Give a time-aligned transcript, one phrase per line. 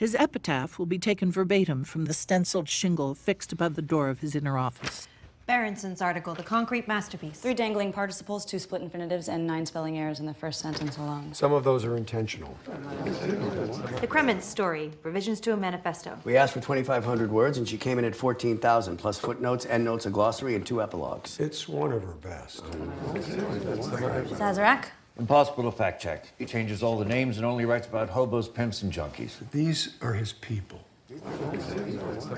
[0.00, 4.20] His epitaph will be taken verbatim from the stenciled shingle fixed above the door of
[4.20, 5.06] his inner office.
[5.46, 7.38] Berenson's article, The Concrete Masterpiece.
[7.38, 11.34] Three dangling participles, two split infinitives, and nine spelling errors in the first sentence alone.
[11.34, 12.56] Some of those are intentional.
[14.00, 16.18] The Kremens story, revisions to a manifesto.
[16.24, 20.10] We asked for 2,500 words, and she came in at 14,000, plus footnotes, endnotes, a
[20.10, 21.38] glossary, and two epilogues.
[21.38, 22.64] It's one of her best.
[24.38, 24.86] Sazerac?
[25.20, 26.32] Impossible to fact check.
[26.38, 29.34] He changes all the names and only writes about hobos, pimps, and junkies.
[29.50, 30.80] These are his people.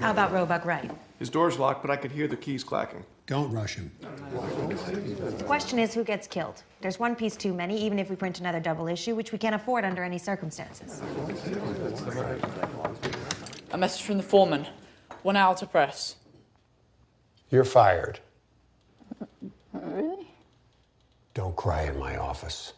[0.00, 0.91] How about Roebuck Wright?
[1.20, 3.05] His door's locked, but I could hear the keys clacking.
[3.28, 3.92] Don't rush him.
[4.32, 6.64] The question is who gets killed?
[6.80, 9.55] There's one piece too many, even if we print another double issue, which we can't
[9.55, 11.00] afford under any circumstances.
[13.70, 14.66] A message from the foreman.
[15.22, 16.16] One hour to press.
[17.48, 18.19] You're fired.
[19.72, 20.31] Really?
[21.34, 22.74] Don't cry in my office.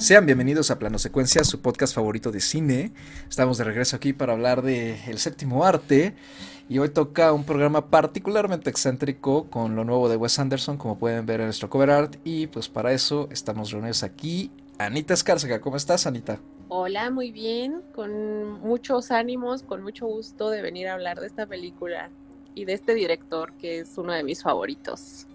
[0.00, 2.90] Sean bienvenidos a Plano Secuencia, su podcast favorito de cine.
[3.28, 6.14] Estamos de regreso aquí para hablar de El séptimo arte.
[6.70, 11.26] Y hoy toca un programa particularmente excéntrico con lo nuevo de Wes Anderson, como pueden
[11.26, 12.16] ver en nuestro cover art.
[12.24, 14.50] Y pues para eso estamos reunidos aquí.
[14.78, 16.40] Anita Escárcega, ¿cómo estás, Anita?
[16.68, 21.44] Hola, muy bien, con muchos ánimos, con mucho gusto de venir a hablar de esta
[21.44, 22.08] película
[22.54, 25.26] y de este director que es uno de mis favoritos.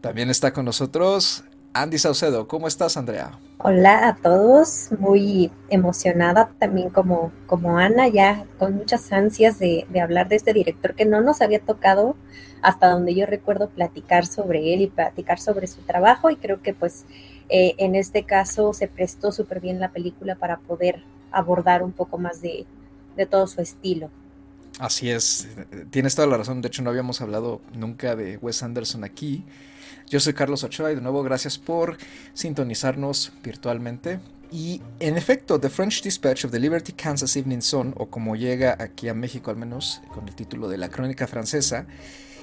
[0.00, 2.48] También está con nosotros Andy Saucedo.
[2.48, 3.38] ¿Cómo estás, Andrea?
[3.58, 10.00] Hola a todos, muy emocionada también como, como Ana, ya con muchas ansias de, de,
[10.00, 12.16] hablar de este director que no nos había tocado
[12.62, 16.74] hasta donde yo recuerdo platicar sobre él y platicar sobre su trabajo y creo que
[16.74, 17.04] pues
[17.48, 22.18] eh, en este caso se prestó súper bien la película para poder abordar un poco
[22.18, 22.66] más de,
[23.16, 24.10] de todo su estilo.
[24.78, 25.48] Así es,
[25.90, 29.44] tienes toda la razón, de hecho no habíamos hablado nunca de Wes Anderson aquí.
[30.10, 31.96] Yo soy Carlos Ochoa y de nuevo gracias por
[32.34, 34.18] sintonizarnos virtualmente.
[34.50, 38.76] Y en efecto, The French Dispatch of the Liberty Kansas Evening Sun, o como llega
[38.80, 41.86] aquí a México al menos con el título de La Crónica Francesa,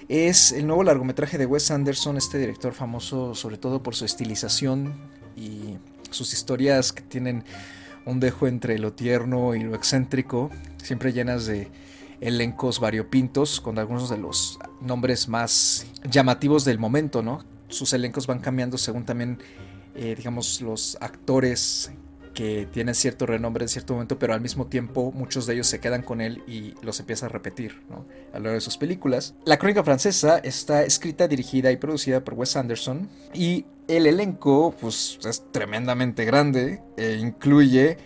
[0.07, 4.93] es el nuevo largometraje de Wes Anderson, este director famoso sobre todo por su estilización
[5.35, 5.77] y
[6.09, 7.43] sus historias que tienen
[8.05, 10.51] un dejo entre lo tierno y lo excéntrico,
[10.81, 11.67] siempre llenas de
[12.21, 17.56] elencos variopintos con algunos de los nombres más llamativos del momento, ¿no?
[17.67, 19.39] Sus elencos van cambiando según también,
[19.95, 21.91] eh, digamos, los actores
[22.37, 25.79] que tienen cierto renombre en cierto momento, pero al mismo tiempo muchos de ellos se
[25.79, 27.81] quedan con él y los empieza a repetir
[28.31, 29.33] a lo largo de sus películas.
[29.43, 35.17] La crónica francesa está escrita, dirigida y producida por Wes Anderson y el elenco pues,
[35.27, 37.97] es tremendamente grande e incluye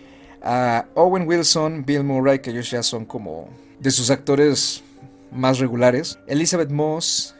[0.42, 3.50] a Owen Wilson, Bill Murray, que ellos ya son como
[3.80, 4.82] de sus actores
[5.30, 7.34] más regulares, Elizabeth Moss,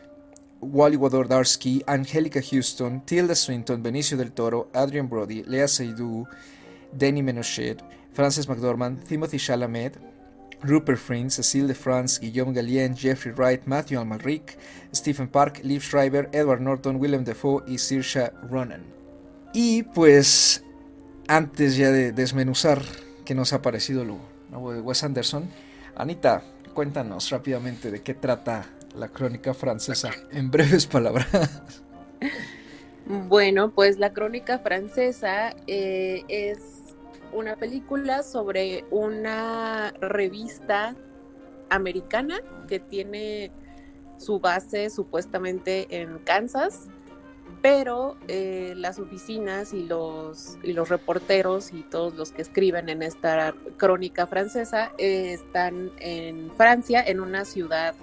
[0.63, 6.27] Wally Wodarski, Angelica Houston, Tilda Swinton, Benicio del Toro, Adrian Brody, Lea Seydoux,
[6.93, 7.79] Danny Menochet,
[8.13, 9.99] Frances McDormand, Timothy Chalamet,
[10.63, 14.57] Rupert Friend, Cecile de France, Guillaume Gallienne, Jeffrey Wright, Matthew Almalric,
[14.95, 18.85] Stephen Park, Liv Schreiber, Edward Norton, Willem Dafoe y Saoirse Ronan.
[19.53, 20.63] Y pues,
[21.27, 22.83] antes ya de desmenuzar
[23.25, 24.19] qué nos ha parecido lo
[24.51, 25.51] nuevo de Wes Anderson,
[25.97, 28.65] Anita, cuéntanos rápidamente de qué trata
[28.97, 31.83] la crónica francesa en breves palabras.
[33.05, 36.95] Bueno, pues la crónica francesa eh, es
[37.33, 40.95] una película sobre una revista
[41.69, 43.51] americana que tiene
[44.19, 46.89] su base supuestamente en Kansas,
[47.61, 53.03] pero eh, las oficinas y los, y los reporteros y todos los que escriben en
[53.03, 57.95] esta crónica francesa eh, están en Francia, en una ciudad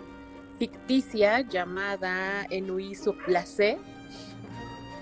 [0.59, 3.79] ficticia llamada Enouy-sur-Placé.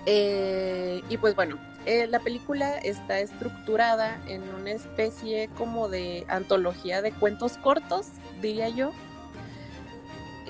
[0.06, 7.02] Eh, y pues bueno, eh, la película está estructurada en una especie como de antología
[7.02, 8.06] de cuentos cortos,
[8.40, 8.92] diría yo.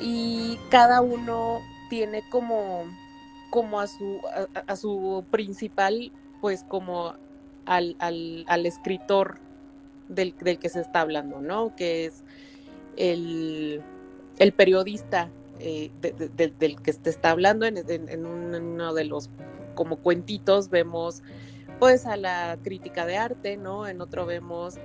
[0.00, 1.60] Y cada uno
[1.90, 2.84] tiene como,
[3.50, 4.20] como a, su,
[4.54, 7.14] a, a su principal, pues como
[7.66, 9.40] al, al, al escritor
[10.08, 11.74] del, del, que se está hablando, ¿no?
[11.74, 12.22] Que es
[12.96, 13.82] el,
[14.38, 19.04] el periodista eh, de, de, de, del que se está hablando en, en, uno de
[19.04, 19.30] los
[19.74, 21.22] como cuentitos vemos
[21.78, 23.86] pues a la crítica de arte, ¿no?
[23.86, 24.76] En otro vemos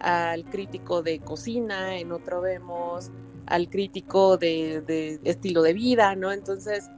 [0.00, 3.10] al crítico de cocina, en otro vemos
[3.46, 6.32] al crítico de estilo de vida, ¿no?
[6.32, 6.90] Entonces,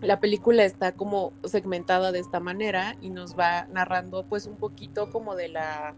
[0.00, 5.10] la película está como segmentada de esta manera y nos va narrando pues un poquito
[5.10, 5.94] como de la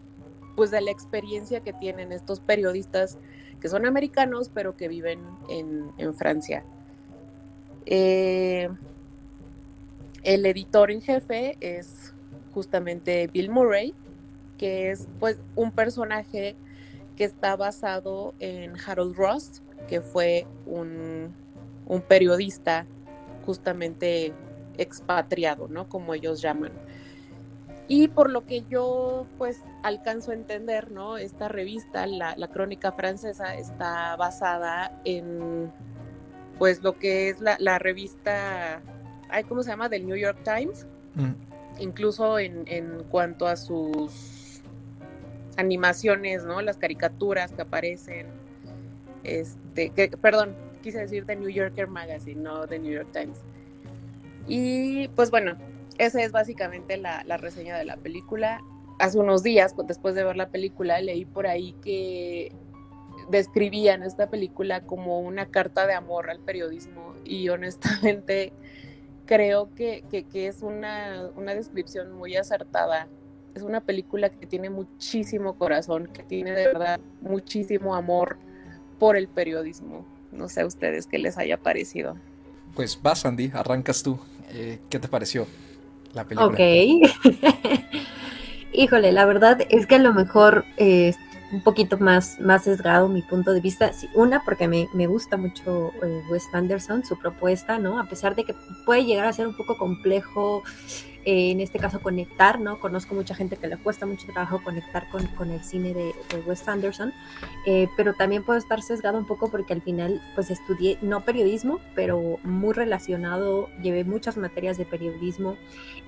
[0.55, 3.17] pues de la experiencia que tienen estos periodistas
[3.61, 6.63] que son americanos pero que viven en, Francia.
[7.85, 8.69] Eh,
[10.23, 12.13] el editor en jefe es
[12.53, 13.93] justamente Bill Murray,
[14.57, 16.55] que es pues un personaje
[17.15, 21.33] que está basado en Harold Ross, que fue un,
[21.85, 22.85] un periodista
[23.45, 24.33] justamente
[24.77, 25.87] expatriado, ¿no?
[25.89, 26.71] Como ellos llaman.
[27.87, 31.17] Y por lo que yo pues alcanzo a entender, ¿no?
[31.17, 35.71] Esta revista, la, la crónica francesa, está basada en
[36.57, 38.81] pues lo que es la, la revista,
[39.29, 39.89] ay, ¿cómo se llama?
[39.89, 40.85] Del New York Times.
[41.15, 41.31] Mm.
[41.79, 44.61] Incluso en, en cuanto a sus
[45.57, 46.61] animaciones, ¿no?
[46.61, 48.27] Las caricaturas que aparecen.
[49.23, 53.39] Este, que, perdón, quise decir The New Yorker Magazine, no The New York Times.
[54.47, 55.55] Y pues bueno,
[55.97, 58.61] esa es básicamente la, reseña de la película.
[58.99, 62.51] Hace unos días, después de ver la película, leí por ahí que
[63.29, 68.51] describían esta película como una carta de amor al periodismo y honestamente
[69.25, 70.03] creo que
[70.33, 73.07] es una, una descripción muy acertada.
[73.55, 78.37] Es una película que tiene muchísimo corazón, que tiene de verdad muchísimo amor
[78.97, 80.05] por el periodismo.
[80.31, 82.15] No sé a ustedes qué les haya parecido.
[82.75, 84.19] Pues vas, Andy, arrancas tú.
[84.53, 85.47] Eh, ¿Qué te pareció
[86.13, 86.47] la película?
[86.47, 86.59] Ok.
[88.73, 91.13] Híjole, la verdad es que a lo mejor eh,
[91.51, 93.91] un poquito más, más sesgado mi punto de vista.
[93.93, 97.99] Sí, una, porque me, me gusta mucho eh, Wes Anderson, su propuesta, ¿no?
[97.99, 98.55] A pesar de que
[98.85, 100.63] puede llegar a ser un poco complejo,
[101.25, 102.79] eh, en este caso conectar, ¿no?
[102.79, 106.41] Conozco mucha gente que le cuesta mucho trabajo conectar con, con el cine de, de
[106.45, 107.13] Wes Anderson,
[107.65, 111.79] eh, pero también puedo estar sesgado un poco porque al final, pues estudié, no periodismo,
[111.95, 115.57] pero muy relacionado, llevé muchas materias de periodismo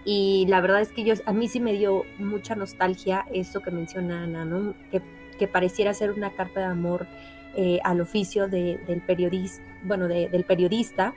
[0.06, 3.72] y la verdad es que yo, a mí sí me dio mucha nostalgia eso que
[3.72, 4.74] menciona Ana, ¿no?
[4.92, 5.02] Que
[5.38, 7.08] que pareciera ser una carta de amor
[7.56, 11.14] eh, al oficio de, del periodista, bueno, de, del periodista,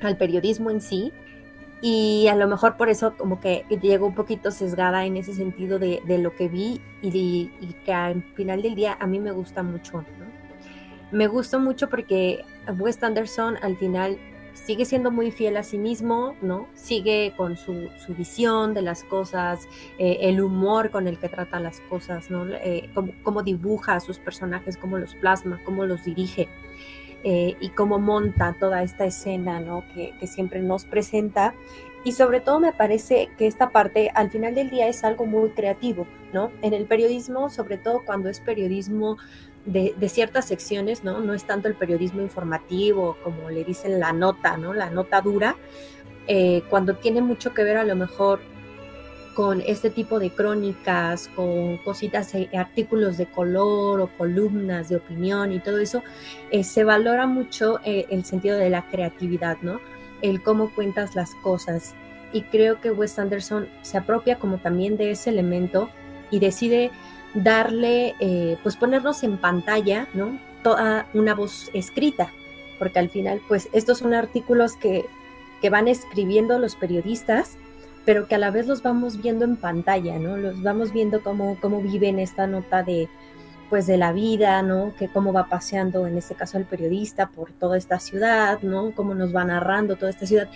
[0.00, 1.12] al periodismo en sí.
[1.84, 5.80] Y a lo mejor por eso como que llego un poquito sesgada en ese sentido
[5.80, 7.50] de, de lo que vi y,
[7.84, 9.98] que al final del día a mí me gusta mucho.
[9.98, 10.06] ¿no?
[11.10, 12.44] Me gusta mucho porque
[12.78, 14.16] Wes Anderson al final
[14.54, 16.68] sigue siendo muy fiel a sí mismo, ¿no?
[16.74, 19.66] Sigue con su, su visión de las cosas,
[19.98, 22.46] eh, el humor con el que trata las cosas, ¿no?
[22.48, 26.48] Eh, cómo, cómo, dibuja a sus personajes, cómo los plasma, cómo los dirige
[27.24, 29.84] eh, y cómo monta toda esta escena, ¿no?
[29.94, 31.54] Que, siempre nos presenta.
[32.04, 35.50] Y sobre todo me parece que esta parte al final del día es algo muy
[35.50, 36.50] creativo, ¿no?
[36.62, 39.18] En el periodismo, sobre todo cuando es periodismo
[39.66, 41.20] de, de, ciertas secciones, ¿no?
[41.20, 44.74] No es tanto el periodismo informativo, como le dicen la nota, ¿no?
[44.74, 45.56] La nota dura,
[46.28, 48.40] eh, cuando tiene mucho que ver a lo mejor
[49.34, 55.52] con este tipo de crónicas, con cositas, eh, artículos de color o columnas de opinión
[55.52, 56.02] y todo eso,
[56.50, 59.80] eh, se valora mucho eh, el sentido de la creatividad, ¿no?
[60.20, 61.94] El cómo cuentas las cosas.
[62.32, 65.90] Y creo que Wes Anderson se apropia como también de ese elemento
[66.30, 66.90] y decide
[67.34, 70.38] darle, eh, pues ponernos en pantalla, ¿no?
[70.62, 72.30] Toda una voz escrita,
[72.78, 75.06] porque al final, pues estos son artículos que,
[75.60, 77.58] que van escribiendo los periodistas,
[78.04, 80.36] pero que a la vez los vamos viendo en pantalla, ¿no?
[80.36, 83.08] Los vamos viendo cómo, cómo viven esta nota de,
[83.70, 84.92] pues de la vida, ¿no?
[84.98, 88.92] Que cómo va paseando, en este caso el periodista, por toda esta ciudad, ¿no?
[88.92, 90.48] Cómo nos va narrando toda esta ciudad.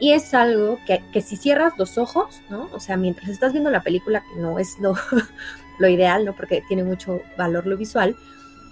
[0.00, 2.68] Y es algo que, que si cierras los ojos, ¿no?
[2.72, 4.94] O sea, mientras estás viendo la película, que no es lo,
[5.78, 6.34] lo ideal, ¿no?
[6.34, 8.16] Porque tiene mucho valor lo visual.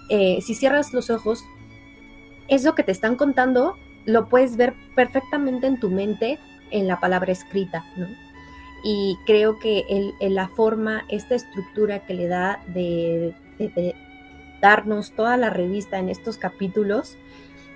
[0.09, 1.45] Eh, si cierras los ojos,
[2.47, 6.39] eso que te están contando lo puedes ver perfectamente en tu mente
[6.73, 8.07] en la palabra escrita, ¿no?
[8.83, 13.95] Y creo que el, el la forma, esta estructura que le da de, de, de,
[14.61, 17.17] darnos toda la revista en estos capítulos,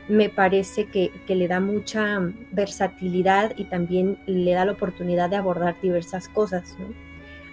[0.10, 2.20] me parece que, que, le da mucha
[2.52, 6.88] versatilidad y también le da la oportunidad de abordar diversas cosas, ¿no?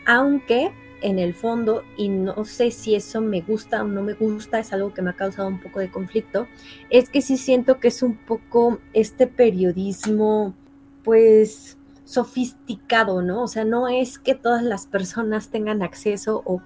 [0.06, 0.72] Aunque
[1.04, 4.72] en el fondo, y no sé si eso me gusta o no me gusta, es
[4.72, 6.48] algo que me ha causado un poco de conflicto,
[6.88, 10.54] es que sí siento que es un poco este periodismo,
[11.04, 13.42] pues sofisticado, ¿no?
[13.42, 16.61] O sea, no es que todas las personas tengan acceso o,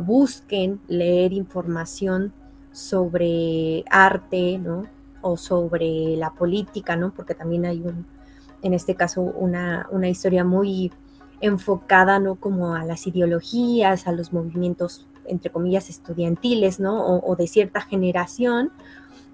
[0.00, 2.32] busquen leer información
[2.70, 4.84] sobre arte, ¿no?
[5.22, 7.12] O sobre la política, ¿no?
[7.12, 8.06] Porque también hay un,
[8.62, 10.92] en este caso, una, una historia muy
[11.40, 17.04] enfocada no como a las ideologías, a los movimientos, entre comillas, estudiantiles, ¿no?
[17.04, 18.70] O, o de cierta generación,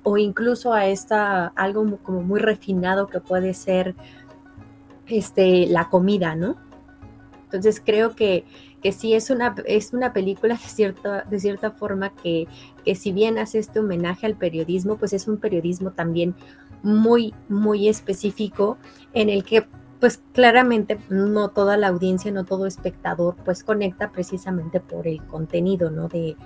[0.04, 3.96] o incluso a esta algo como muy refinado que puede ser
[5.08, 6.56] este la comida, ¿no?
[7.44, 8.44] Entonces creo que,
[8.82, 12.48] que sí es una, es una película de cierta, de cierta forma que,
[12.84, 16.34] que si bien hace este homenaje al periodismo, pues es un periodismo también
[16.82, 18.78] muy, muy específico
[19.12, 19.66] en el que
[20.00, 25.90] pues claramente no toda la audiencia, no todo espectador pues conecta precisamente por el contenido,
[25.90, 26.08] ¿no?
[26.08, 26.36] De,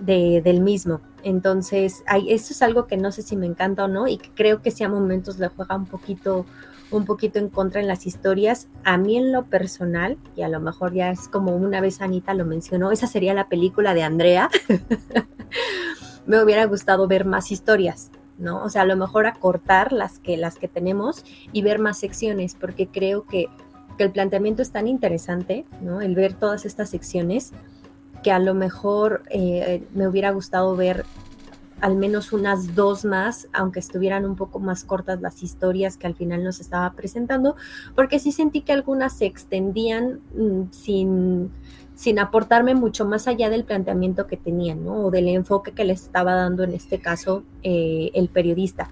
[0.00, 1.00] de, del mismo.
[1.22, 4.30] Entonces, hay, eso es algo que no sé si me encanta o no y que
[4.30, 6.46] creo que si a momentos le juega un poquito,
[6.90, 8.68] un poquito en contra en las historias.
[8.84, 12.34] A mí en lo personal, y a lo mejor ya es como una vez Anita
[12.34, 14.50] lo mencionó, esa sería la película de Andrea.
[16.26, 18.62] me hubiera gustado ver más historias, ¿no?
[18.62, 22.54] O sea, a lo mejor acortar las que, las que tenemos y ver más secciones,
[22.54, 23.48] porque creo que,
[23.98, 26.00] que el planteamiento es tan interesante, ¿no?
[26.00, 27.52] El ver todas estas secciones
[28.22, 31.04] que a lo mejor eh, me hubiera gustado ver
[31.80, 36.14] al menos unas dos más, aunque estuvieran un poco más cortas las historias que al
[36.14, 37.56] final nos estaba presentando,
[37.94, 41.50] porque sí sentí que algunas se extendían mm, sin,
[41.94, 45.06] sin aportarme mucho más allá del planteamiento que tenían, ¿no?
[45.06, 48.90] O del enfoque que le estaba dando en este caso eh, el periodista.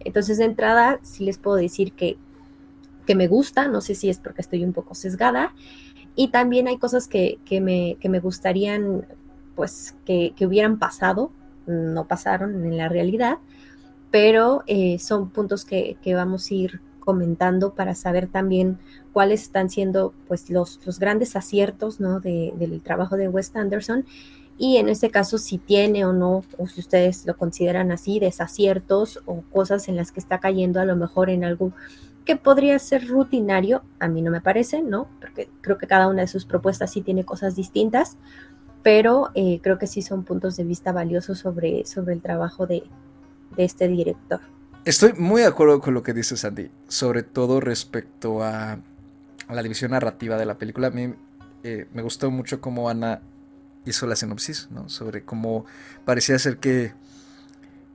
[0.00, 2.16] Entonces, de entrada, sí les puedo decir que,
[3.06, 5.52] que me gusta, no sé si es porque estoy un poco sesgada,
[6.14, 9.06] y también hay cosas que, que, me, que me, gustarían,
[9.54, 11.30] pues, que, que, hubieran pasado,
[11.66, 13.38] no pasaron en la realidad,
[14.10, 18.78] pero eh, son puntos que, vamos a ir comentando para saber también
[19.12, 22.20] cuáles están siendo, pues, los, los grandes aciertos, ¿no?
[22.20, 24.04] De, del trabajo de Wes Anderson
[24.58, 29.20] y en este caso si tiene o no, o si ustedes lo consideran así, desaciertos
[29.26, 31.72] o cosas en las que está cayendo a lo mejor en algo
[32.24, 35.08] que podría ser rutinario, a mí no me parece, ¿no?
[35.20, 38.16] Porque creo que cada una de sus propuestas sí tiene cosas distintas,
[38.86, 42.84] pero eh, creo que sí son puntos de vista valiosos sobre, sobre el trabajo de,
[43.56, 44.38] de este director.
[44.84, 48.78] Estoy muy de acuerdo con lo que dice Sandy, sobre todo respecto a,
[49.48, 50.86] a la división narrativa de la película.
[50.86, 51.12] A mí
[51.64, 53.22] eh, me gustó mucho cómo Ana
[53.86, 54.88] hizo la sinopsis, ¿no?
[54.88, 55.64] Sobre cómo
[56.04, 56.92] parecía ser que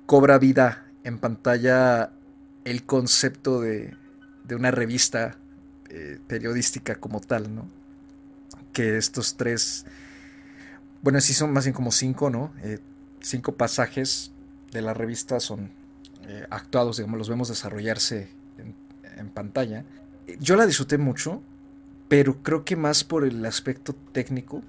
[0.06, 2.12] cobra vida en pantalla
[2.66, 3.96] el concepto de,
[4.44, 5.38] de una revista
[5.88, 7.70] eh, periodística como tal, ¿no?
[8.74, 9.86] Que estos tres,
[11.02, 12.54] bueno, sí son más bien como cinco, ¿no?
[12.64, 12.80] Eh,
[13.22, 14.32] cinco pasajes
[14.72, 15.72] de la revista son
[16.28, 19.86] eh, actuados, digamos, los vemos desarrollarse en, pantalla.
[20.40, 21.44] Yo la disfruté mucho,
[22.08, 24.64] pero creo que más por el aspecto técnico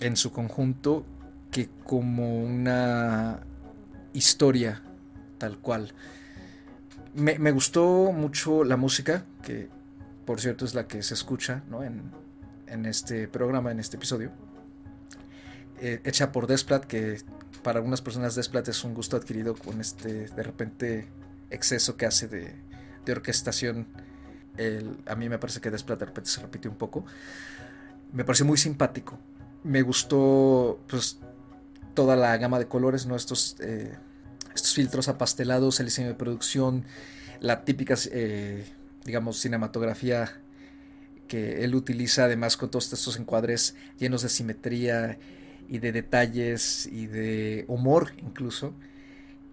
[0.00, 1.06] en su conjunto
[1.52, 3.40] que como una
[4.12, 4.82] historia
[5.38, 5.92] tal cual.
[7.14, 9.68] Me, me, gustó mucho la música, que
[10.24, 11.84] por cierto es la que se escucha ¿no?
[11.84, 12.02] en,
[12.66, 14.32] en, este programa, en este episodio.
[15.80, 17.20] Eh, hecha por Desplat, que
[17.62, 21.08] para algunas personas Desplat es un gusto adquirido con este de repente
[21.50, 22.54] exceso que hace de,
[23.04, 23.86] de orquestación.
[24.56, 27.04] El, a mí me parece que Desplat de repente se repite un poco.
[28.12, 29.18] Me pareció muy simpático.
[29.64, 31.18] Me gustó pues
[31.94, 33.16] toda la gama de colores, ¿no?
[33.16, 33.96] Estos eh,
[34.54, 36.84] estos filtros apastelados, el diseño de producción,
[37.40, 38.64] la típica, eh,
[39.04, 40.40] digamos, cinematografía
[41.28, 45.18] que él utiliza, además con todos estos encuadres llenos de simetría
[45.68, 48.72] y de detalles y de humor incluso,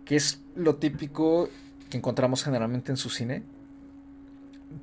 [0.06, 1.50] que es lo típico
[1.90, 3.44] que encontramos generalmente en su cine.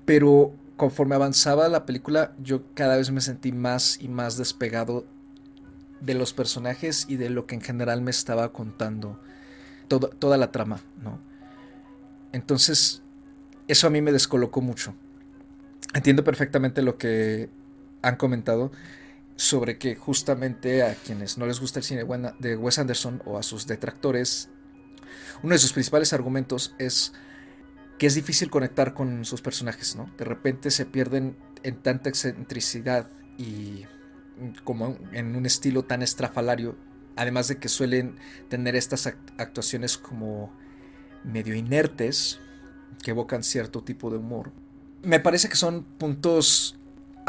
[0.04, 5.06] Pero conforme avanzaba la película, yo cada vez me sentí más y más despegado
[6.00, 9.18] de los personajes y de lo que en general me estaba contando
[9.88, 11.18] toda la trama, ¿no?
[12.32, 13.02] Entonces,
[13.68, 14.94] eso a mí me descolocó mucho.
[15.94, 17.48] Entiendo perfectamente lo que
[18.02, 18.70] han comentado
[19.38, 22.04] sobre que justamente a quienes no les gusta el cine
[22.38, 24.50] de Wes Anderson o a sus detractores,
[25.42, 27.14] uno de sus principales argumentos es
[27.98, 30.12] que es difícil conectar con sus personajes, ¿no?
[30.18, 33.86] De repente se pierden en tanta excentricidad y
[34.64, 36.76] como en un estilo tan estrafalario
[37.18, 38.14] Además de que suelen
[38.48, 40.52] tener estas actuaciones como
[41.24, 42.38] medio inertes,
[43.02, 44.52] que evocan cierto tipo de humor.
[45.02, 46.78] Me parece que son puntos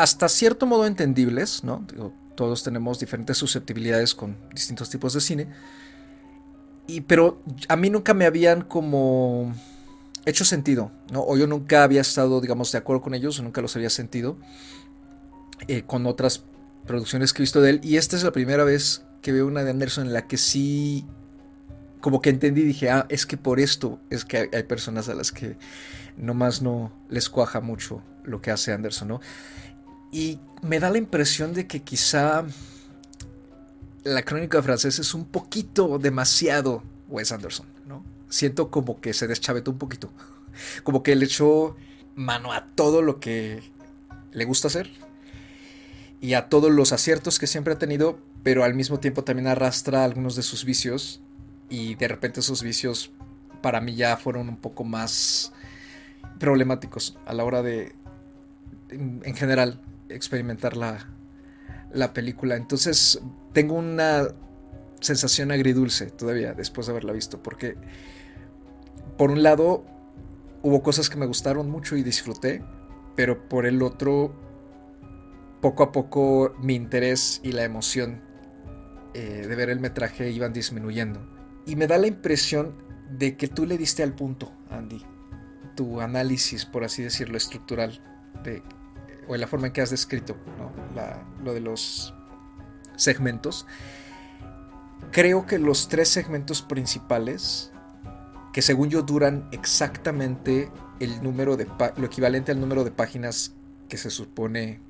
[0.01, 1.85] hasta cierto modo entendibles, ¿no?
[2.35, 5.47] todos tenemos diferentes susceptibilidades con distintos tipos de cine.
[6.87, 9.53] Y, pero a mí nunca me habían como
[10.25, 11.21] hecho sentido, ¿no?
[11.21, 14.37] O yo nunca había estado, digamos, de acuerdo con ellos, o nunca los había sentido
[15.67, 16.43] eh, con otras
[16.87, 17.81] producciones que he visto de él.
[17.83, 21.05] Y esta es la primera vez que veo una de Anderson en la que sí
[21.99, 25.33] como que entendí dije, ah, es que por esto es que hay, personas a las
[25.33, 25.57] que
[26.15, 29.21] nomás no les cuaja mucho lo que hace Anderson, ¿no?
[30.11, 32.45] Y me da la impresión de que quizá
[34.03, 38.03] la crónica francesa es un poquito demasiado Wes Anderson, ¿no?
[38.29, 40.11] siento como que se deschavetó un poquito.
[40.83, 41.77] Como que le echó
[42.15, 43.63] mano a todo lo que
[44.33, 44.89] le gusta hacer
[46.19, 50.03] y a todos los aciertos que siempre ha tenido, pero al mismo tiempo también arrastra
[50.03, 51.21] algunos de sus vicios
[51.69, 53.11] y de repente esos vicios
[53.61, 55.53] para mí ya fueron un poco más
[56.39, 57.95] problemáticos a la hora de,
[58.89, 61.07] en, general, experimentar la,
[61.91, 62.55] la película.
[62.55, 63.21] Entonces
[63.53, 64.27] tengo una
[64.99, 67.75] sensación agridulce todavía después de haberla visto, porque
[69.17, 69.85] por un lado
[70.61, 72.63] hubo cosas que me gustaron mucho y disfruté,
[73.15, 74.33] pero por el otro,
[75.61, 78.21] poco a poco mi interés y la emoción
[79.13, 81.27] eh, de ver el metraje iban disminuyendo.
[81.65, 82.75] Y me da la impresión
[83.17, 85.03] de que tú le diste al punto, Andy,
[85.75, 88.01] tu análisis, por así decirlo, estructural,
[88.43, 88.61] de,
[89.29, 90.35] o en la forma en que has descrito
[91.43, 92.13] lo de los
[92.97, 93.67] segmentos.
[95.11, 97.71] Creo que los tres segmentos principales
[98.51, 103.53] que según yo duran exactamente el número de lo equivalente al número de páginas
[103.87, 104.81] que se supone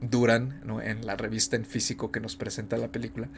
[0.00, 3.28] duran en la revista en físico que nos presenta la película,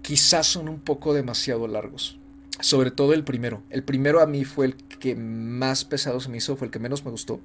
[0.00, 2.18] quizás son un poco demasiado largos.
[2.60, 3.62] Sobre todo el primero.
[3.70, 6.78] El primero a mí fue el que más pesado se me hizo, fue el que
[6.78, 7.40] menos me gustó.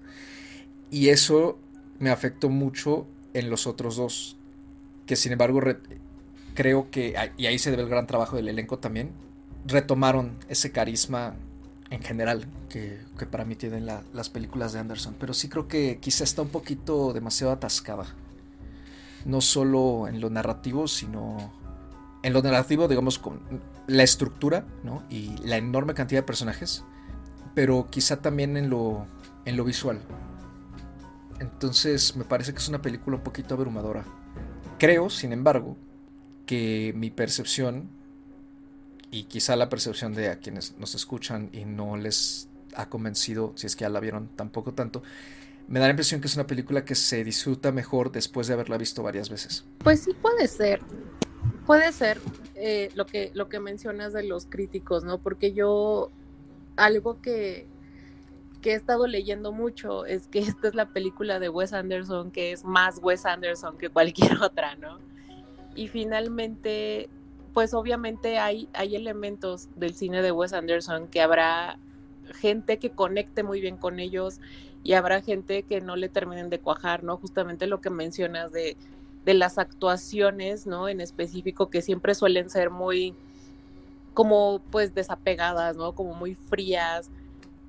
[0.91, 1.57] Y eso
[1.99, 4.37] me afectó mucho en los otros dos.
[5.05, 5.61] Que sin embargo
[6.53, 9.11] creo que, y ahí se debe el gran trabajo del elenco también,
[9.65, 11.35] retomaron ese carisma
[11.89, 12.99] en general que,
[13.29, 15.15] para mí tienen las películas de Anderson.
[15.19, 18.05] Pero sí creo que quizá está un poquito demasiado atascada.
[19.25, 21.51] No solo en lo narrativo, sino
[22.23, 23.39] en lo narrativo, digamos, con
[23.87, 24.65] la estructura
[25.09, 26.83] y la enorme cantidad de personajes.
[27.53, 29.05] Pero quizá también en lo,
[29.45, 29.99] en lo visual.
[31.39, 34.05] Entonces me parece que es una película un poquito abrumadora.
[34.79, 35.77] Creo, sin embargo,
[36.45, 37.89] que mi percepción
[39.11, 43.67] y quizá la percepción de a quienes nos escuchan y no les ha convencido, si
[43.67, 45.01] es que ya la vieron tampoco tanto,
[45.67, 48.77] me da la impresión que es una película que se disfruta mejor después de haberla
[48.77, 49.65] visto varias veces.
[49.79, 50.81] Pues sí puede ser,
[51.65, 52.19] puede ser
[52.55, 55.19] eh, lo, que, lo que mencionas de los críticos, ¿no?
[55.19, 56.11] Porque yo,
[56.75, 57.67] algo que,
[58.65, 62.51] que he estado leyendo mucho es que esta es la película de Wes Anderson que
[62.51, 64.97] es más Wes Anderson que cualquier otra, ¿no?
[65.75, 67.07] Y finalmente
[67.53, 71.77] pues obviamente hay, hay elementos del cine de Wes Anderson que habrá
[72.33, 74.39] gente que conecte muy bien con ellos
[74.83, 77.17] y habrá gente que no le terminen de cuajar, ¿no?
[77.17, 78.77] Justamente lo que mencionas de,
[79.25, 80.89] de las actuaciones, ¿no?
[80.89, 83.13] En específico que siempre suelen ser muy
[84.15, 85.93] como pues desapegadas, ¿no?
[85.93, 87.11] Como muy frías,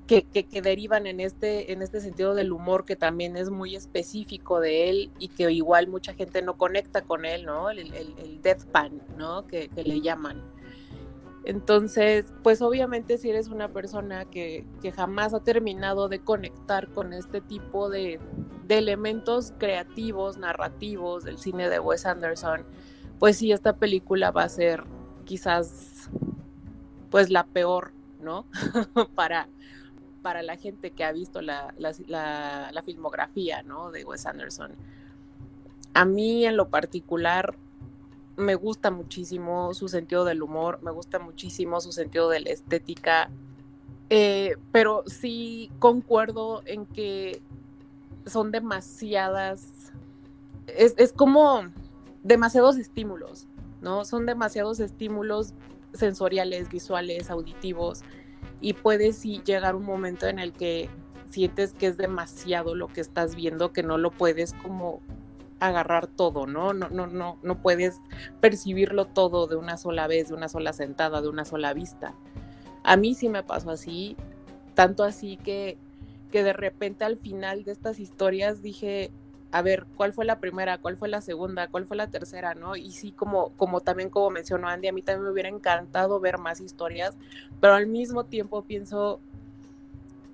[0.07, 4.89] que, derivan en este, en este sentido del humor que también es muy específico de
[4.89, 7.71] él y que igual mucha gente no conecta con él, ¿no?
[7.71, 9.47] El, el, deathpan, ¿no?
[9.47, 10.43] Que, le llaman.
[11.45, 17.13] Entonces, pues obviamente si eres una persona que, que jamás ha terminado de conectar con
[17.13, 18.21] este tipo de,
[18.67, 22.65] de, elementos creativos, narrativos del cine de Wes Anderson,
[23.19, 24.85] pues sí, esta película va a ser
[25.25, 26.11] quizás
[27.11, 28.47] pues la peor, ¿no?
[29.15, 29.49] para,
[30.27, 31.73] para la gente que ha visto la,
[32.85, 33.93] filmografía ¿no?
[33.93, 34.73] de Wes Anderson.
[35.95, 37.55] A mí en lo particular
[38.35, 43.31] me gusta muchísimo su sentido del humor, me gusta muchísimo su sentido de la estética,
[44.11, 47.41] eh, pero sí concuerdo en que
[48.27, 49.93] son demasiadas,
[50.67, 51.67] es, es, como
[52.25, 53.47] demasiados estímulos,
[53.81, 54.05] ¿no?
[54.05, 55.55] Son demasiados estímulos
[55.95, 58.03] sensoriales, visuales, auditivos,
[58.61, 60.89] y puedes llegar un momento en el que
[61.31, 65.01] sientes que es demasiado lo que estás viendo, que no lo puedes como
[65.61, 66.73] agarrar todo, ¿no?
[66.73, 68.01] No, no, no, no puedes
[68.41, 72.15] percibirlo todo de una sola vez, de una sola sentada, de una sola vista.
[72.83, 74.17] A mí sí me pasó así,
[74.75, 75.79] tanto así que,
[76.31, 79.11] que de repente al final de estas historias dije,
[79.53, 80.79] a ver, ¿cuál fue la primera?
[80.79, 81.69] ¿Cuál fue la segunda?
[81.69, 82.55] ¿Cuál fue la tercera?
[82.55, 82.77] ¿No?
[82.77, 86.39] Y sí, como, como también como mencionó Andy, a mí también me hubiera encantado ver
[86.39, 87.17] más historias,
[87.61, 89.21] pero al mismo tiempo pienso,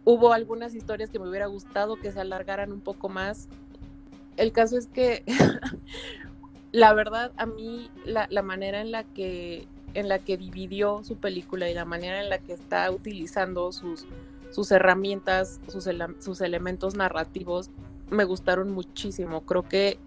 [0.05, 3.48] hubo algunas historias que me hubiera gustado que se alargaran un poco más.
[4.37, 5.25] El caso es que,
[6.72, 11.16] la verdad, a mí la, la manera en la que en la que dividió su
[11.16, 14.07] película y la manera en la que está utilizando sus,
[14.51, 17.70] sus herramientas, sus, sus elementos narrativos,
[18.12, 19.42] me gustaron muchísimo.
[19.42, 19.98] Creo que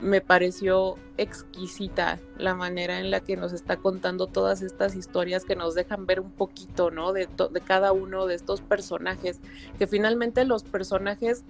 [0.00, 5.56] me pareció exquisita la manera en la que nos está contando todas estas historias que
[5.56, 7.12] nos dejan ver un poquito, ¿no?
[7.12, 9.40] De, de cada uno de estos personajes,
[9.78, 11.44] que finalmente los personajes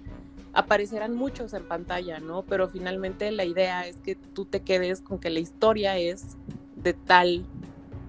[0.53, 2.43] aparecerán muchos en pantalla, ¿no?
[2.43, 6.37] Pero finalmente la idea es que tú te quedes con que la historia es
[6.75, 7.45] de tal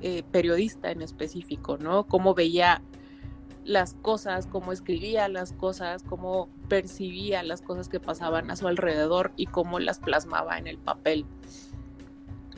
[0.01, 2.05] eh, periodista en específico, ¿no?
[2.05, 2.81] Cómo veía
[3.69, 9.33] las cosas, cómo escribía las cosas, cómo percibía las cosas que pasaban a su alrededor
[9.37, 11.27] y cómo las plasmaba en el papel.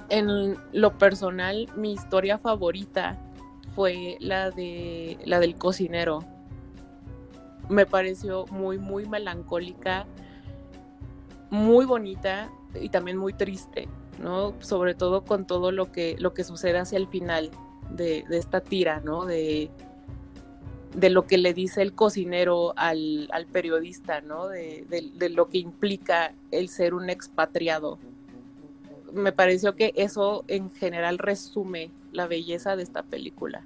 [0.08, 3.18] En lo personal, mi historia favorita
[3.74, 6.20] fue la de la del cocinero.
[7.68, 10.06] Me pareció muy muy melancólica,
[11.50, 13.88] muy bonita y también muy triste,
[14.22, 14.54] ¿no?
[14.60, 17.50] Sobre todo con todo lo que lo que sucede hacia el final
[17.90, 19.24] de, esta tira, ¿no?
[19.24, 19.72] De,
[20.94, 24.48] de lo que le dice el cocinero al, al periodista, ¿no?
[24.48, 27.98] De, de, lo que implica el ser un expatriado.
[29.12, 33.62] Me pareció que eso en general resume la belleza de esta película.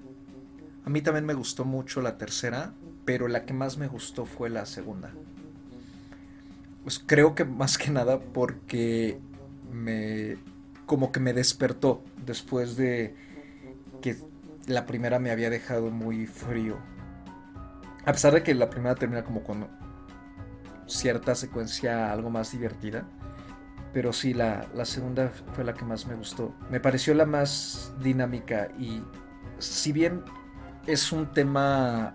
[0.84, 4.50] A mí también me gustó mucho la tercera, pero la que más me gustó fue
[4.50, 5.12] la segunda.
[6.82, 9.18] Pues creo que más que nada porque
[9.72, 10.36] me
[10.84, 13.14] como que me despertó después de
[14.02, 14.16] que
[14.66, 16.76] la primera me había dejado muy frío
[18.06, 19.68] a pesar de que la primera termina como con
[20.86, 23.04] cierta secuencia algo más divertida.
[23.92, 26.54] Pero sí, la, la, segunda fue la que más me gustó.
[26.68, 29.02] Me pareció la más dinámica y
[29.58, 30.24] si bien
[30.86, 32.14] es un tema,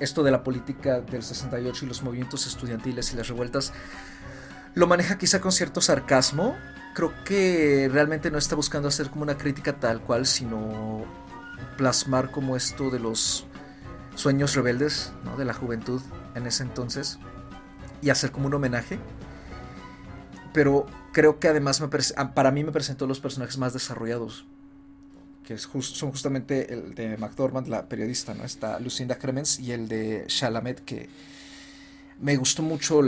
[0.00, 3.72] esto de la política del 68 y los movimientos estudiantiles y las revueltas,
[4.74, 6.56] lo maneja quizá con cierto sarcasmo.
[6.94, 11.04] Creo que realmente no está buscando hacer como una crítica tal cual, sino
[11.76, 13.46] plasmar como esto de los
[14.14, 15.36] sueños rebeldes ¿no?
[15.36, 16.00] de la juventud
[16.34, 17.18] en ese entonces
[18.02, 18.98] y hacer como un homenaje.
[20.52, 21.88] Pero creo que además me
[22.34, 24.46] para mí me presentó los personajes más desarrollados,
[25.44, 28.44] que son justamente el de McDormand, la periodista, ¿no?
[28.44, 31.08] Está Lucinda Cremens y el de Chalamet, que
[32.20, 33.00] me gustó mucho,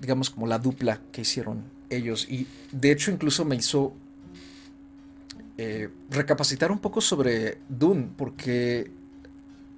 [0.00, 2.26] digamos, como la dupla que hicieron ellos.
[2.28, 3.94] Y de hecho incluso me hizo
[5.58, 8.90] eh, recapacitar un poco sobre Dune, porque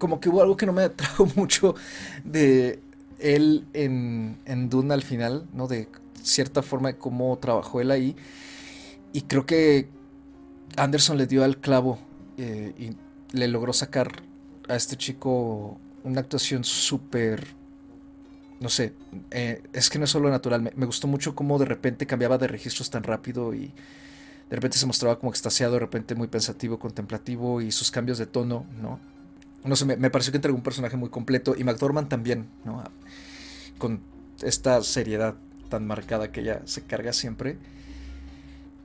[0.02, 1.76] como que hubo algo que no me atrajo mucho
[2.24, 2.80] de
[3.20, 5.68] él en, en Dune al final, ¿no?
[5.68, 5.86] De
[6.24, 8.16] cierta forma de cómo trabajó él ahí.
[9.12, 9.88] Y creo que
[10.76, 12.00] Anderson le dio al clavo
[12.36, 14.24] eh, y le logró sacar
[14.68, 17.46] a este chico una actuación súper...
[18.58, 18.94] No sé,
[19.30, 22.38] eh, es que no es solo natural, me, me, gustó mucho cómo de repente cambiaba
[22.38, 23.72] de registros tan rápido y
[24.50, 28.26] de repente se mostraba como extasiado, de repente muy pensativo, contemplativo y sus cambios de
[28.26, 29.11] tono, ¿no?
[29.64, 32.82] No sé, me, pareció que entregó un personaje muy completo y McDormand también, ¿no?
[33.78, 34.00] Con
[34.42, 35.36] esta seriedad
[35.68, 37.58] tan marcada que ella se carga siempre.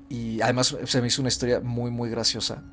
[0.10, 2.64] Y además se me hizo una historia muy, muy graciosa.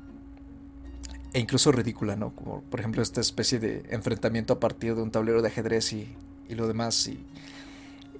[1.33, 2.33] E incluso ridícula, ¿no?
[2.33, 6.07] Como por ejemplo esta especie de enfrentamiento a partir de un tablero de ajedrez y,
[6.47, 7.07] y lo demás.
[7.07, 7.19] Y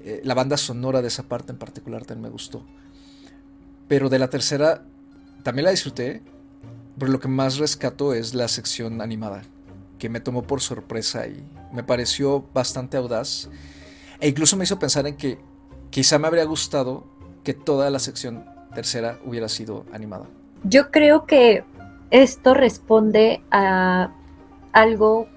[0.03, 2.65] eh, la banda sonora de esa parte en particular también me gustó.
[3.87, 4.83] Pero de la tercera
[5.43, 6.23] también la disfruté.
[6.97, 9.43] Pero lo que más rescato es la sección animada
[9.97, 13.49] que me tomó por sorpresa y me pareció bastante audaz.
[14.19, 15.39] E incluso me hizo pensar en que
[15.89, 17.05] quizá me habría gustado
[17.43, 20.25] que toda la sección tercera hubiera sido animada.
[20.63, 21.63] Yo creo que
[22.11, 24.11] esto responde a
[24.73, 25.27] algo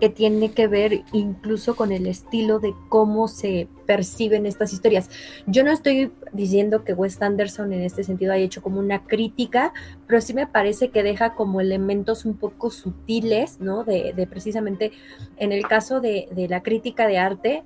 [0.00, 5.08] que tiene que ver incluso con el estilo de cómo se perciben estas historias.
[5.46, 9.72] Yo no estoy diciendo que Wes Anderson en este sentido haya hecho como una crítica,
[10.06, 13.84] pero sí me parece que deja como elementos un poco sutiles, ¿no?
[13.84, 14.92] De, precisamente
[15.36, 17.62] en el caso de, de, la crítica de arte,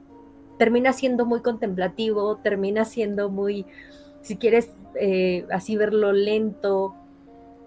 [0.58, 3.64] termina siendo muy contemplativo, termina siendo muy,
[4.20, 6.94] si quieres eh, así verlo lento,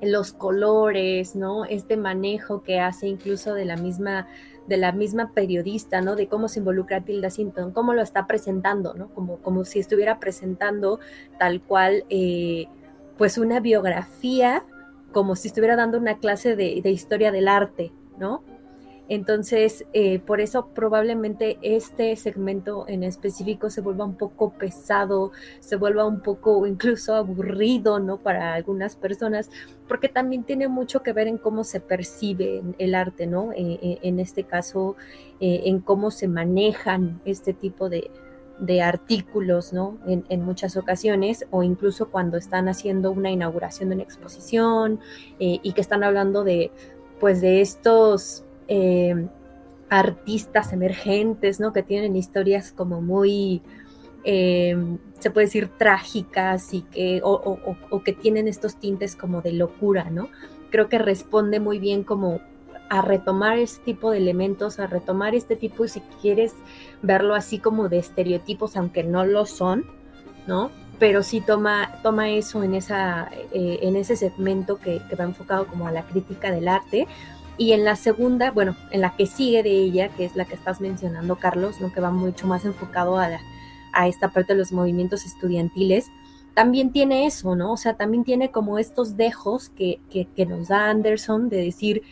[0.02, 1.66] los colores, ¿no?
[1.66, 4.28] Este manejo que hace incluso de la misma
[4.72, 6.16] de la misma periodista, ¿no?
[6.16, 9.10] De cómo se involucra Tilda Sinton, cómo lo está presentando, ¿no?
[9.10, 11.02] Como, como si estuviera presentando
[11.38, 12.68] tal cual, eh,
[13.18, 14.64] pues una biografía,
[15.12, 18.44] como si estuviera dando una clase de, de historia del arte, ¿no?
[19.12, 25.76] Entonces, eh, por eso probablemente este segmento en específico se vuelva un poco pesado, se
[25.76, 28.20] vuelva un poco incluso aburrido, ¿no?
[28.20, 29.50] Para algunas personas,
[29.90, 33.52] porque también tiene mucho que ver en cómo se percibe el arte, ¿no?
[33.52, 34.96] Eh, eh, en este caso,
[35.42, 38.12] en cómo se manejan este tipo de,
[38.60, 39.98] de artículos, ¿no?
[40.08, 45.02] En, en, muchas ocasiones, o incluso cuando están haciendo una inauguración de una exposición
[45.38, 46.72] y que están hablando de,
[47.20, 49.28] pues, de estos eh,
[49.90, 51.74] artistas emergentes, ¿no?
[51.74, 53.62] Que tienen historias como muy,
[54.24, 54.78] eh,
[55.20, 60.30] se puede decir, trágicas y que, o, que tienen estos tintes como de locura, ¿no?
[60.70, 62.40] Creo que responde muy bien como
[62.90, 66.54] a retomar este tipo de elementos, a retomar este tipo, si quieres
[67.02, 69.86] verlo así como de estereotipos, aunque no lo son,
[70.48, 70.72] ¿no?
[70.98, 75.66] pero sí toma, toma eso en, esa, eh, en ese segmento que, que va enfocado
[75.66, 77.08] como a la crítica del arte.
[77.58, 80.56] Y en la segunda, bueno, en la que sigue de ella, que es la que
[80.56, 81.92] estás mencionando, Carlos, ¿no?
[81.92, 83.30] que va mucho más enfocado a,
[83.94, 86.10] a esta parte de los movimientos estudiantiles,
[86.54, 87.74] también tiene eso, ¿no?
[87.74, 92.04] O sea, también tiene como estos dejos que, que, nos da Anderson de decir,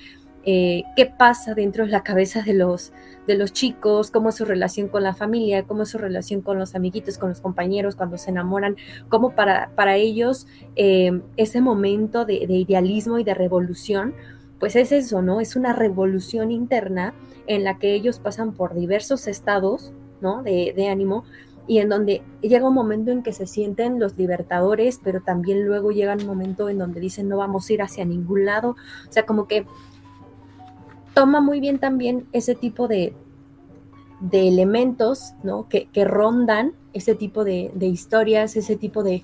[0.45, 2.93] eh, qué pasa dentro de la cabeza de los,
[3.27, 6.57] de los chicos, cómo es su relación con la familia, cómo es su relación con
[6.57, 8.77] los amiguitos, con los compañeros, cuando se enamoran,
[9.09, 10.47] cómo para, para ellos
[10.77, 14.15] eh, ese momento de, de, idealismo y de revolución,
[14.59, 15.41] pues es eso, ¿no?
[15.41, 17.13] Es una revolución interna
[17.47, 20.43] en la que ellos pasan por diversos estados, ¿no?
[20.43, 21.23] De, ánimo
[21.67, 25.91] y en donde llega un momento en que se sienten los libertadores, pero también luego
[25.91, 29.25] llega un momento en donde dicen no vamos a ir hacia ningún lado, o sea,
[29.25, 29.65] como que
[31.13, 33.13] toma muy bien también ese tipo de,
[34.19, 35.69] de elementos, ¿no?
[35.69, 39.23] Que, que, rondan ese tipo de, historias, ese tipo de,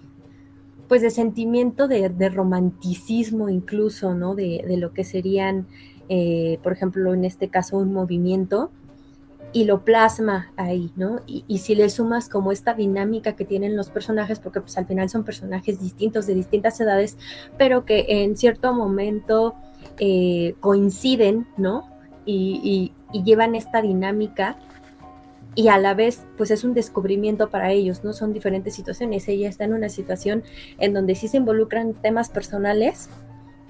[0.87, 4.35] pues, de sentimiento de, de romanticismo incluso, ¿no?
[4.35, 5.67] De, de lo que serían,
[6.09, 8.71] eh, por ejemplo, en este caso, un movimiento,
[9.55, 11.21] y lo plasma ahí, ¿no?
[11.25, 14.85] Y, y, si le sumas como esta dinámica que tienen los personajes, porque pues al
[14.85, 17.17] final son personajes distintos, de distintas edades,
[17.57, 19.55] pero que en cierto momento
[19.97, 21.89] eh, coinciden, ¿no?
[22.25, 24.57] Y, y, y, llevan esta dinámica
[25.55, 28.11] y a la vez, pues es un descubrimiento para ellos, ¿no?
[28.11, 29.27] Son diferentes situaciones.
[29.29, 30.43] Ella está en una situación
[30.79, 33.09] en donde sí se involucran temas personales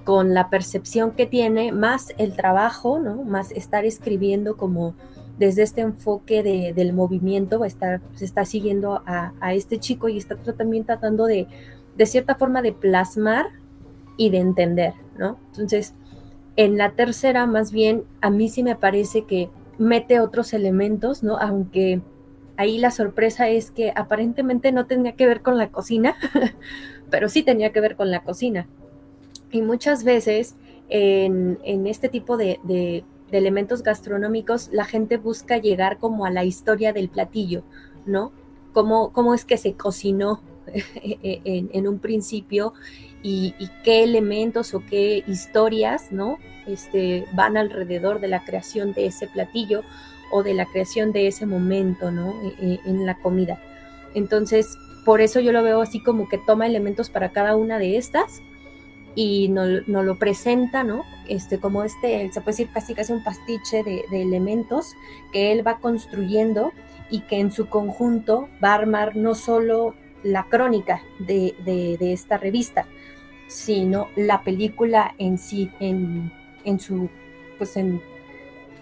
[0.03, 3.23] con la percepción que tiene, más el trabajo, ¿no?
[3.23, 4.95] Más estar escribiendo como
[5.37, 10.17] desde este enfoque de, del movimiento, estar, se está siguiendo a, a, este chico y
[10.17, 11.47] está también tratando de,
[11.97, 13.47] de cierta forma, de plasmar
[14.17, 15.37] y de entender, ¿no?
[15.47, 15.93] Entonces,
[16.55, 21.37] en la tercera, más bien, a mí sí me parece que mete otros elementos, ¿no?
[21.37, 22.01] Aunque
[22.57, 26.15] ahí la sorpresa es que aparentemente no tenía que ver con la cocina,
[27.09, 28.67] pero sí tenía que ver con la cocina.
[29.51, 30.55] Y muchas veces
[30.89, 36.45] en, en este tipo de, de, elementos gastronómicos, la gente busca llegar como a la
[36.45, 37.63] historia del platillo,
[38.05, 38.31] ¿no?
[38.71, 40.41] Cómo, cómo es que se cocinó
[41.03, 42.73] en un principio
[43.27, 46.37] y, qué elementos o qué historias, ¿no?
[46.67, 49.81] Este, van alrededor de la creación de ese platillo
[50.31, 52.35] o de la creación de ese momento, ¿no?
[52.43, 53.59] E, e, en la comida.
[54.13, 57.97] Entonces, por eso yo lo veo así como que toma elementos para cada una de
[57.97, 58.43] estas
[59.15, 61.03] y nos no lo presenta, ¿no?
[61.27, 64.93] Este, como este, se puede decir casi casi un pastiche de, elementos
[65.31, 66.73] que él va construyendo
[67.09, 72.37] y que en su conjunto va a armar no solo la crónica de, de esta
[72.37, 72.87] revista,
[73.47, 76.31] sino la película en sí, en,
[76.63, 77.09] en su,
[77.57, 78.01] pues en,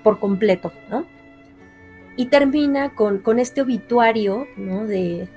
[0.04, 1.06] por completo, ¿no?
[2.16, 4.86] Y termina con, con este obituario, ¿no?
[4.86, 5.28] De,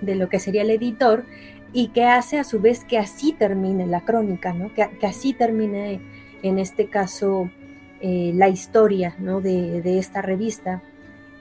[0.00, 1.24] de, lo que sería el editor
[1.72, 4.72] y que hace a su vez que así termine la crónica, ¿no?
[4.74, 6.00] Que, que así termine,
[6.42, 7.50] en este caso,
[8.00, 9.40] eh, la historia, ¿no?
[9.40, 10.82] De, de esta revista,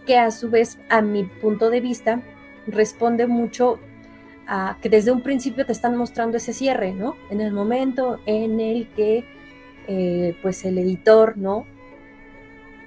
[0.06, 2.22] que a su vez, a mi punto de vista,
[2.66, 3.80] responde mucho
[4.48, 7.16] a que desde un principio te están mostrando ese cierre, ¿no?
[7.30, 9.26] En el momento en el que
[9.88, 11.66] eh, pues el editor, ¿no?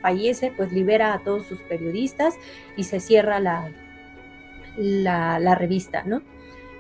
[0.01, 2.37] Fallece, pues libera a todos sus periodistas
[2.77, 3.71] y se cierra la,
[4.77, 6.23] la, revista, ¿no?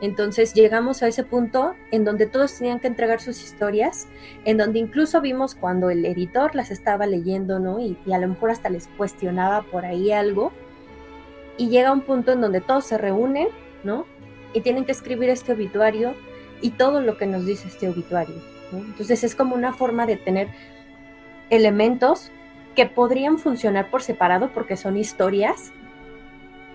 [0.00, 4.08] Entonces llegamos a ese punto en donde todos tenían que entregar sus historias,
[4.46, 7.80] en donde incluso vimos cuando el editor las estaba leyendo, ¿no?
[7.80, 10.52] Y, y, a lo mejor hasta les cuestionaba por ahí algo.
[11.58, 13.48] Y llega un punto en donde todos se reúnen,
[13.84, 14.06] ¿no?
[14.54, 16.14] Y tienen que escribir este obituario
[16.60, 18.36] y todo lo que nos dice este obituario.
[18.72, 18.78] ¿no?
[18.78, 20.48] Entonces es como una forma de tener
[21.50, 22.30] elementos
[22.74, 25.72] que podrían funcionar por separado porque son historias,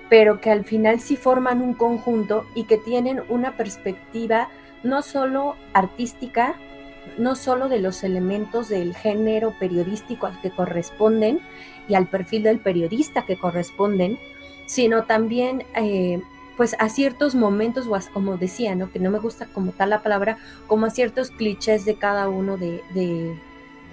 [0.10, 4.50] pero que al final sí forman un conjunto y que tienen una perspectiva
[4.84, 6.56] no solo artística,
[7.18, 11.40] no solo de los elementos del género periodístico al que corresponden
[11.88, 14.20] y al perfil del periodista que corresponden,
[14.66, 16.22] sino también eh,
[16.58, 18.92] pues a ciertos momentos, o como decía, ¿no?
[18.92, 20.38] Que no me gusta como tal la palabra,
[20.68, 23.38] como a ciertos clichés de cada uno de, de,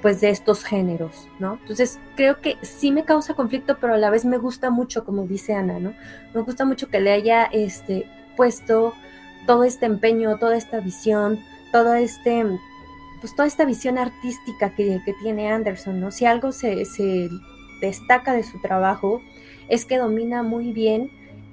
[0.00, 1.58] pues de estos géneros, ¿no?
[1.60, 5.26] Entonces creo que sí me causa conflicto, pero a la vez me gusta mucho, como
[5.26, 5.94] dice Ana, ¿no?
[6.34, 8.94] Me gusta mucho que le haya este, puesto
[9.46, 11.40] todo este empeño, toda esta visión,
[11.72, 12.44] todo este,
[13.20, 16.10] pues toda esta visión artística que, que tiene Anderson, ¿no?
[16.10, 17.28] Si algo se, se
[17.80, 19.20] destaca de su trabajo
[19.68, 21.10] es que domina muy bien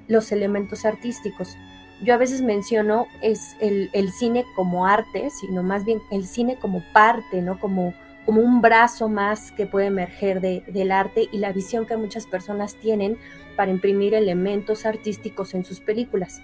[0.10, 1.58] los elementos artísticos.
[2.02, 6.58] Yo a veces menciono es el, el, cine como arte, sino más bien el cine
[6.58, 7.60] como parte, ¿no?
[7.60, 7.94] Como,
[8.26, 12.26] como un brazo más que puede emerger de, del arte y la visión que muchas
[12.26, 13.18] personas tienen
[13.56, 16.42] para imprimir elementos artísticos en sus películas.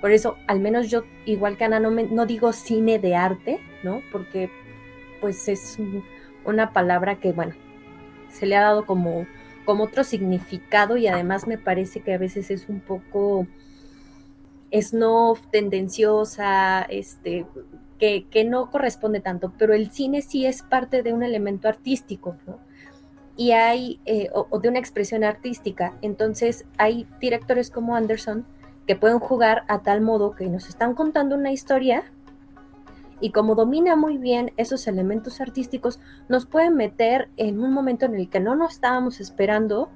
[0.00, 4.02] Por eso, al menos yo, igual que Ana, no, no digo cine de arte, ¿no?
[4.12, 4.50] Porque
[5.20, 5.78] pues es
[6.44, 7.54] una palabra que, bueno,
[8.30, 9.26] se le ha dado como,
[9.68, 13.46] como otro significado y además me parece que a veces es un poco
[14.94, 17.44] no tendenciosa, este,
[17.98, 22.36] que, que, no corresponde tanto, pero el cine sí es parte de un elemento artístico,
[22.46, 22.58] ¿no?
[23.36, 25.98] Y hay, eh, o, de una expresión artística.
[26.00, 28.46] Entonces, hay directores como Anderson
[28.86, 32.10] que pueden jugar a tal modo que nos están contando una historia
[33.20, 38.14] y como domina muy bien esos elementos artísticos, nos pueden meter en un momento en
[38.14, 39.88] el que no nos estábamos esperando,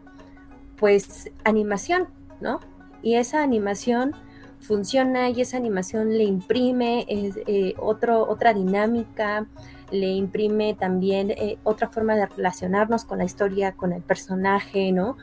[0.76, 2.08] pues animación,
[2.40, 2.60] ¿no?
[3.02, 4.14] Y esa animación
[4.60, 9.46] funciona y esa animación le imprime eh, otro, otra dinámica,
[9.90, 15.16] le imprime también eh, otra forma de relacionarnos con la historia, con el personaje, ¿no?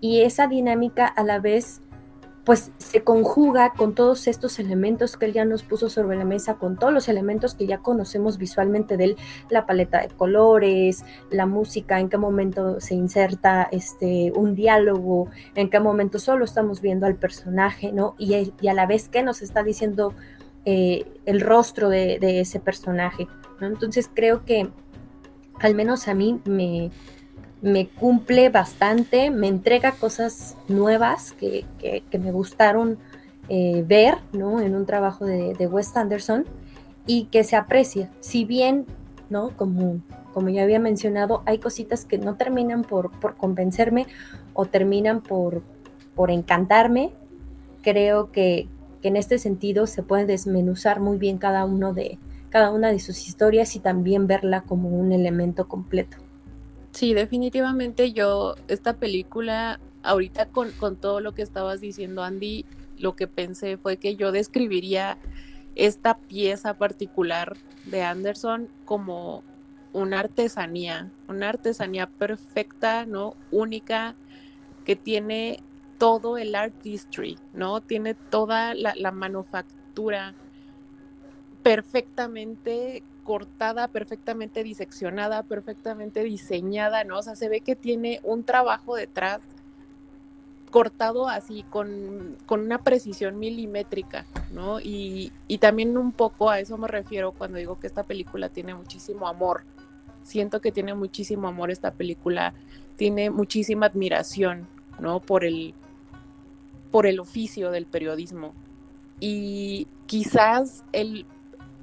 [0.00, 1.82] Y esa dinámica a la vez
[2.48, 6.54] pues se conjuga con todos estos elementos que él ya nos puso sobre la mesa,
[6.54, 9.16] con todos los elementos que ya conocemos visualmente de él,
[9.50, 15.68] la paleta de colores, la música, en qué momento se inserta este, un diálogo, en
[15.68, 18.14] qué momento solo estamos viendo al personaje, ¿no?
[18.16, 20.14] Y, y a la vez que nos está diciendo
[20.64, 23.28] eh, el rostro de, de ese personaje,
[23.60, 23.66] ¿no?
[23.66, 24.70] Entonces creo que
[25.60, 26.92] al menos a mí me,
[27.60, 31.64] me cumple bastante, me entrega cosas nuevas que,
[32.18, 32.98] me gustaron
[33.48, 34.60] eh, ver ¿no?
[34.60, 36.44] en un trabajo de, Wes Anderson
[37.06, 38.10] y que se aprecia.
[38.20, 38.86] Si bien,
[39.30, 39.50] ¿no?
[39.56, 40.00] como,
[40.32, 44.06] como ya había mencionado, hay cositas que no terminan por, por convencerme
[44.54, 45.62] o terminan por,
[46.14, 47.10] por encantarme,
[47.82, 48.68] creo que,
[49.02, 52.18] que en este sentido se puede desmenuzar muy bien cada uno de
[52.50, 56.16] cada una de sus historias y también verla como un elemento completo.
[56.98, 62.64] Sí, definitivamente yo, esta película, ahorita con, con todo lo que estabas diciendo, Andy,
[62.98, 65.16] lo que pensé fue que yo describiría
[65.76, 69.44] esta pieza particular de Anderson como
[69.92, 73.36] una artesanía, una artesanía perfecta, ¿no?
[73.52, 74.16] Única,
[74.84, 75.62] que tiene
[75.98, 77.80] todo el art history, ¿no?
[77.80, 80.34] Tiene toda la, la manufactura
[81.68, 87.18] perfectamente cortada, perfectamente diseccionada, perfectamente diseñada, ¿no?
[87.18, 89.42] O sea, se ve que tiene un trabajo detrás
[90.70, 94.80] cortado así con, una precisión milimétrica, ¿no?
[94.80, 98.74] Y, y, también un poco a eso me refiero cuando digo que esta película tiene
[98.74, 99.64] muchísimo amor.
[100.22, 102.54] Siento que tiene muchísimo amor esta película,
[102.96, 104.66] tiene muchísima admiración,
[105.00, 105.20] ¿no?
[105.20, 105.74] Por el,
[106.90, 108.54] por el oficio del periodismo.
[109.20, 111.26] Y quizás el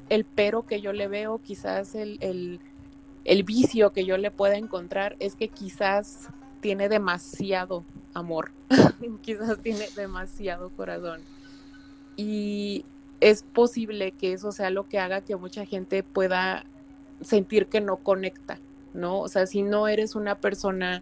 [0.10, 2.60] el pero que yo le veo, quizás el,
[3.46, 6.30] vicio que yo le pueda encontrar es que quizás
[6.62, 8.52] tiene demasiado amor,
[9.22, 11.22] quizás tiene demasiado corazón.
[12.18, 12.86] Y
[13.20, 16.65] es posible que eso sea lo que haga que mucha gente pueda
[17.22, 18.60] sentir que no conecta,
[18.94, 19.20] ¿no?
[19.20, 21.02] O sea, si no eres una persona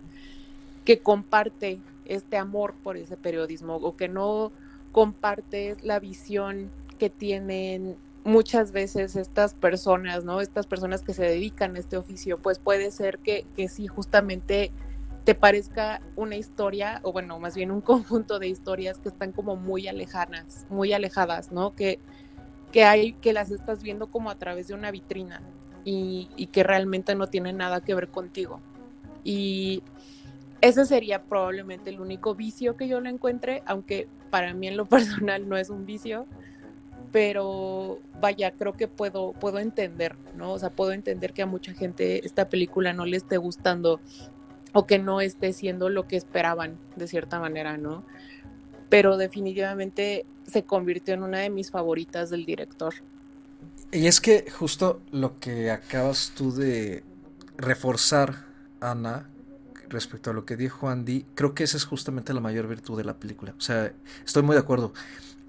[0.85, 4.51] que comparte este amor por ese periodismo o que no
[4.91, 10.41] compartes la visión que tienen muchas veces estas personas, ¿no?
[10.41, 14.71] Estas personas que se dedican a este oficio, pues puede ser que, que sí, justamente
[15.23, 19.55] te parezca una historia, o bueno, más bien un conjunto de historias que están como
[19.55, 21.75] muy alejadas, muy alejadas, ¿no?
[21.75, 21.99] Que,
[22.71, 25.41] que hay, que las estás viendo como a través de una vitrina
[25.85, 28.59] y, y que realmente no tienen nada que ver contigo.
[29.23, 29.83] Y
[30.61, 34.85] ese sería probablemente el único vicio que yo le encuentre, aunque para mí en lo
[34.87, 36.25] personal no es un vicio,
[37.13, 40.51] pero vaya, creo que puedo, puedo entender, ¿no?
[40.51, 44.01] O sea, puedo entender que a mucha gente esta película no le esté gustando
[44.73, 48.03] o que no esté siendo lo que esperaban, de cierta manera, ¿no?
[48.89, 52.95] Pero definitivamente se convirtió en una de mis favoritas del director.
[53.91, 57.03] Y es que justo lo que acabas tú de
[57.57, 58.47] reforzar,
[58.81, 59.29] Ana,
[59.87, 63.03] respecto a lo que dijo Andy, creo que esa es justamente la mayor virtud de
[63.03, 63.53] la película.
[63.55, 63.93] O sea,
[64.25, 64.93] estoy muy de acuerdo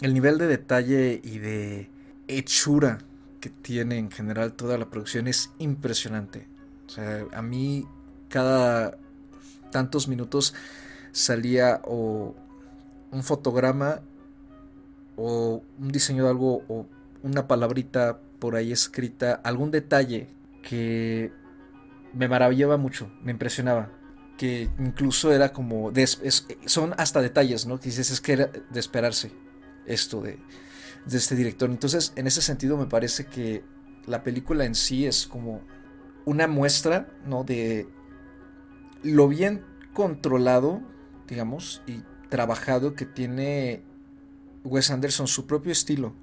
[0.01, 1.91] el nivel de detalle y de
[2.29, 2.99] hechura
[3.41, 6.47] que tiene en general toda la producción es impresionante.
[6.87, 7.87] O sea, a mí
[8.29, 8.99] cada
[9.71, 10.55] tantos minutos
[11.13, 12.35] salía o
[13.11, 14.01] un fotograma
[15.17, 16.87] o un diseño de algo o
[17.23, 20.29] una palabrita por ahí escrita, algún detalle
[20.63, 21.33] que
[22.13, 23.91] me maravillaba mucho, me impresionaba.
[24.37, 25.93] Que incluso era como.
[26.67, 27.79] son hasta detalles, ¿no?
[27.79, 29.44] Que dices, es que era de esperarse
[29.87, 30.39] esto de,
[31.11, 31.71] este director.
[31.71, 33.65] Entonces, en ese sentido, me parece que
[34.07, 35.63] la película en sí es como
[36.25, 37.45] una muestra, ¿no?
[37.45, 37.89] De
[39.03, 40.83] lo bien controlado,
[41.29, 43.83] digamos, y trabajado que tiene
[44.65, 46.15] Wes Anderson su propio estilo,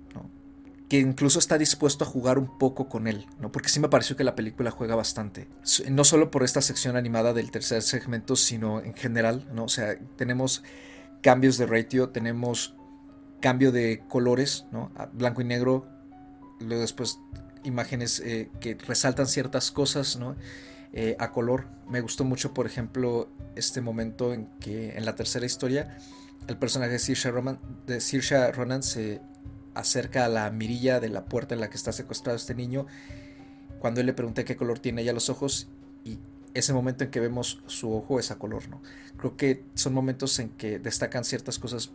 [0.90, 3.50] que incluso está dispuesto a jugar un poco con él, ¿no?
[3.50, 5.48] porque sí me pareció que la película juega bastante,
[5.90, 9.64] no solo por esta sección animada del tercer segmento, sino en general, ¿no?
[9.64, 10.64] o sea, tenemos
[11.22, 12.76] cambios de ratio, tenemos
[13.42, 14.92] cambio de colores, ¿no?
[15.14, 15.88] blanco y negro,
[16.60, 17.20] luego después
[17.64, 20.36] imágenes eh, que resaltan ciertas cosas, ¿no?
[20.94, 21.68] Eh, a color.
[21.90, 25.98] Me gustó mucho, por ejemplo, este momento en que en la tercera historia
[26.48, 27.32] el personaje de Saoirse
[28.52, 29.22] Ronan, de se
[29.74, 32.88] acerca a la mirilla de la puerta en la que está secuestrado este niño.
[33.80, 35.70] Cuando él le pregunté qué color tiene ella los ojos
[36.04, 36.20] y
[36.54, 38.82] ese momento en que vemos su ojo es a color, ¿no?
[39.18, 41.92] Creo que son momentos en que destacan ciertas cosas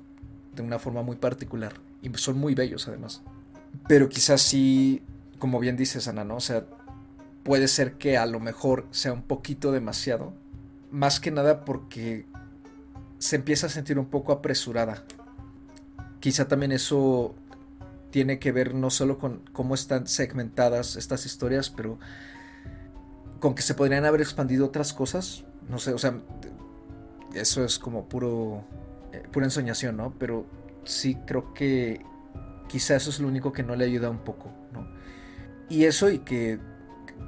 [0.57, 3.23] de una forma muy particular y son muy bellos además.
[3.89, 5.03] Pero quizás sí,
[5.39, 6.37] como bien dices Ana, ¿no?
[6.37, 6.67] O sea,
[7.45, 10.33] puede ser que a lo mejor sea un poquito demasiado.
[10.91, 12.27] Más que nada porque
[13.19, 15.05] se empieza a sentir un poco apresurada.
[16.21, 17.35] Quizá también eso
[18.11, 21.99] tiene que ver no solo con cómo están segmentadas estas historias, pero
[23.41, 25.45] con que se podrían haber expandido otras cosas.
[25.69, 26.21] No sé, o sea,
[27.35, 28.65] eso es como puro,
[29.13, 30.15] eh, pura ensoñación, ¿no?
[30.19, 30.47] Pero
[30.85, 32.05] sí creo que
[32.69, 34.89] quizá eso es lo único que no le ayuda un poco, ¿no?
[35.69, 36.59] Y eso y que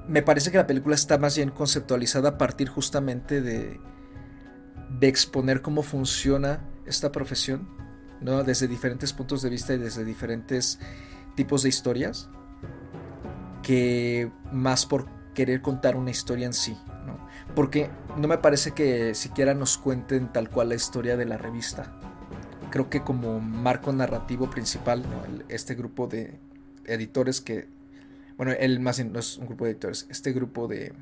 [0.06, 3.80] me parece que la película está más bien conceptualizada a partir justamente de,
[4.98, 7.68] de exponer cómo funciona esta profesión,
[8.20, 8.42] ¿no?
[8.42, 10.78] desde diferentes puntos de vista y desde diferentes
[11.36, 12.30] tipos de historias,
[13.62, 16.76] que más por querer contar una historia en sí.
[17.54, 21.92] Porque no me parece que siquiera nos cuenten tal cual la historia de la revista.
[22.70, 25.04] Creo que como marco narrativo principal,
[25.48, 26.38] este grupo de
[26.84, 27.68] editores que
[28.38, 30.92] bueno, él más no es un grupo de editores, este grupo de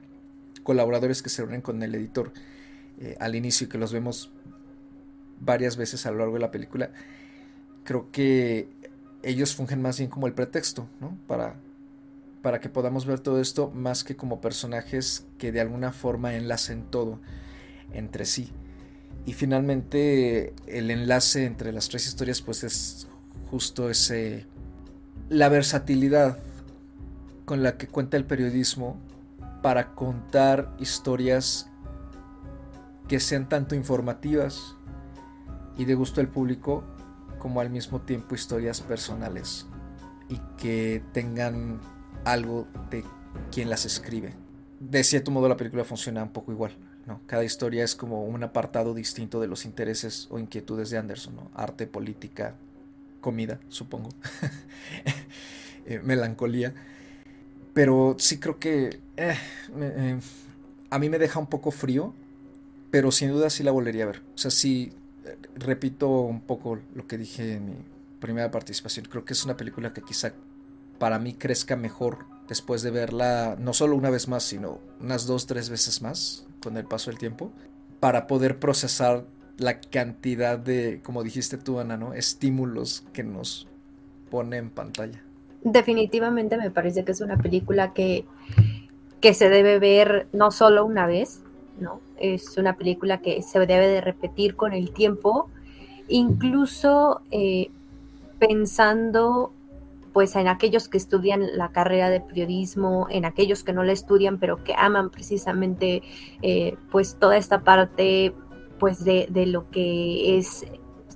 [0.63, 2.33] colaboradores que se reúnen con el editor
[2.99, 4.33] eh, al inicio y que los vemos
[5.39, 6.91] varias veces a lo largo de la película,
[7.85, 8.71] creo que
[9.23, 11.19] ellos fungen más bien como el pretexto, ¿no?
[11.27, 11.57] Para,
[12.47, 16.85] para que podamos ver todo esto más que como personajes que de alguna forma enlacen
[16.85, 17.19] todo
[17.93, 18.53] entre sí.
[19.25, 23.09] Y finalmente el enlace entre las tres historias pues es
[23.51, 24.47] justo ese...
[25.29, 26.39] la versatilidad
[27.47, 28.97] con la que cuenta el periodismo
[29.61, 31.69] para contar historias
[33.09, 34.77] que sean tanto informativas
[35.77, 36.85] y de gusto del público
[37.41, 39.67] como al mismo tiempo historias personales
[40.29, 41.81] y que tengan
[42.27, 43.05] algo de
[43.53, 44.35] quien las escribe.
[44.81, 46.72] De cierto modo la película funciona un poco igual.
[47.07, 47.20] ¿no?
[47.27, 51.37] Cada historia es como un apartado distinto de los intereses o inquietudes de Anderson.
[51.37, 51.51] ¿no?
[51.55, 52.57] Arte, política,
[53.20, 54.11] comida, supongo.
[55.89, 56.74] Eh, melancolía.
[57.72, 59.37] Pero sí creo que eh,
[59.79, 60.18] eh,
[60.91, 62.12] a mí me deja un poco frío,
[62.91, 64.22] pero sin duda sí la volvería a ver.
[64.35, 64.93] O sea, sí,
[65.55, 67.77] repito un poco lo que dije en mi
[68.18, 69.07] primera participación.
[69.09, 70.33] Creo que es una película que quizá
[70.99, 75.47] para mí crezca mejor después de verla no solo una vez más, sino unas dos,
[75.47, 77.53] tres veces más con el paso del tiempo,
[78.01, 79.25] para poder procesar
[79.59, 82.13] la cantidad de, como dijiste tú, Ana, ¿no?
[82.13, 83.67] Estímulos que nos
[84.31, 85.23] pone en pantalla.
[85.63, 88.25] Definitivamente me parece que es una película que,
[89.21, 91.41] que se debe ver no solo una vez,
[91.81, 92.01] ¿no?
[92.19, 95.49] Es una película que se debe de repetir con el tiempo,
[96.09, 97.71] incluso eh,
[98.39, 99.53] pensando
[100.17, 104.39] pues en aquellos que estudian la carrera de periodismo, en aquellos que no la estudian,
[104.39, 106.03] pero que aman precisamente
[106.41, 108.35] eh, pues toda esta parte
[108.79, 110.64] pues de, de, lo que es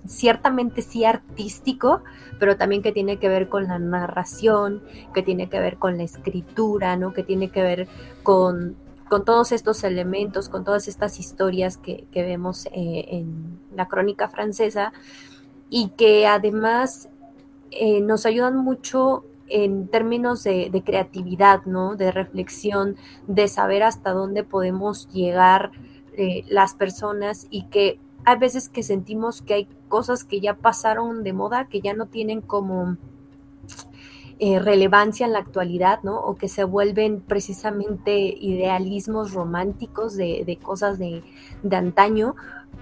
[0.07, 2.03] ciertamente sí artístico,
[2.39, 4.83] pero también que tiene que ver con la narración,
[5.15, 7.15] que tiene que ver con la escritura, ¿no?
[7.15, 7.89] Que tiene que ver
[8.23, 8.77] con,
[9.09, 14.93] con todos estos elementos, con todas estas historias que, vemos eh, en la crónica francesa
[15.71, 17.09] y que además
[17.71, 21.97] eh, nos ayudan mucho en términos de, creatividad, ¿no?
[21.97, 22.97] De reflexión,
[23.27, 25.73] de saber hasta dónde podemos llegar
[26.17, 31.25] eh, las personas y que hay veces que sentimos que hay cosas que ya pasaron
[31.25, 32.97] de moda, que ya no tienen como
[34.43, 36.19] eh, relevancia en la actualidad, ¿no?
[36.19, 41.23] O que se vuelven precisamente idealismos románticos de, cosas de,
[41.71, 42.37] antaño.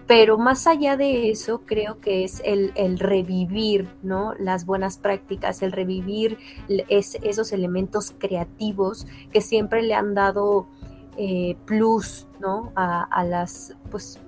[0.09, 4.35] Pero más allá de eso, creo que es el, revivir, ¿no?
[4.39, 6.39] Las buenas prácticas, el revivir
[6.89, 10.67] esos elementos creativos que siempre le han dado
[11.17, 12.73] eh, plus, ¿no?
[12.75, 14.19] A, a las, pues,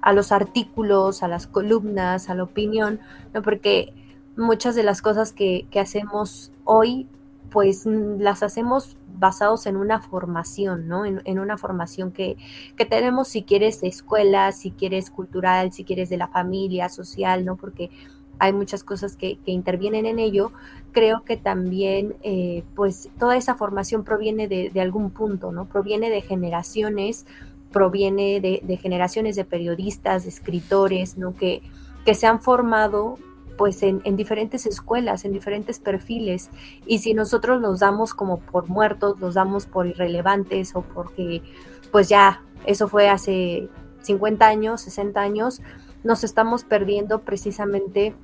[0.00, 3.00] a los artículos, a las columnas, a la opinión,
[3.34, 3.42] ¿no?
[3.42, 3.92] Porque
[4.38, 7.08] muchas de las cosas que, hacemos hoy,
[7.50, 11.04] pues las hacemos basados en una formación, ¿no?
[11.04, 12.36] En, una formación que,
[12.76, 17.44] que, tenemos, si quieres, de escuela, si quieres cultural, si quieres de la familia, social,
[17.44, 17.56] ¿no?
[17.56, 17.90] Porque
[18.38, 20.52] hay muchas cosas que, intervienen en ello,
[20.92, 25.66] creo que también eh, pues toda esa formación proviene de, algún punto, ¿no?
[25.66, 27.26] Proviene de generaciones,
[27.72, 31.34] proviene de, generaciones de periodistas, de escritores, ¿no?
[31.34, 31.62] Que,
[32.04, 33.18] que se han formado
[33.58, 36.48] pues en, diferentes escuelas, en diferentes perfiles.
[36.86, 41.42] Y si nosotros los damos como por muertos, los damos por irrelevantes o porque
[41.90, 43.68] pues ya eso fue hace
[44.02, 45.60] 50 años, 60 años,
[46.04, 48.14] nos estamos perdiendo precisamente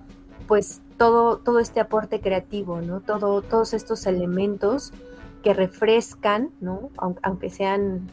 [0.47, 3.01] pues todo, todo este aporte creativo, ¿no?
[3.01, 4.93] Todo, todos estos elementos
[5.43, 6.91] que refrescan, ¿no?
[7.23, 8.09] Aunque sean,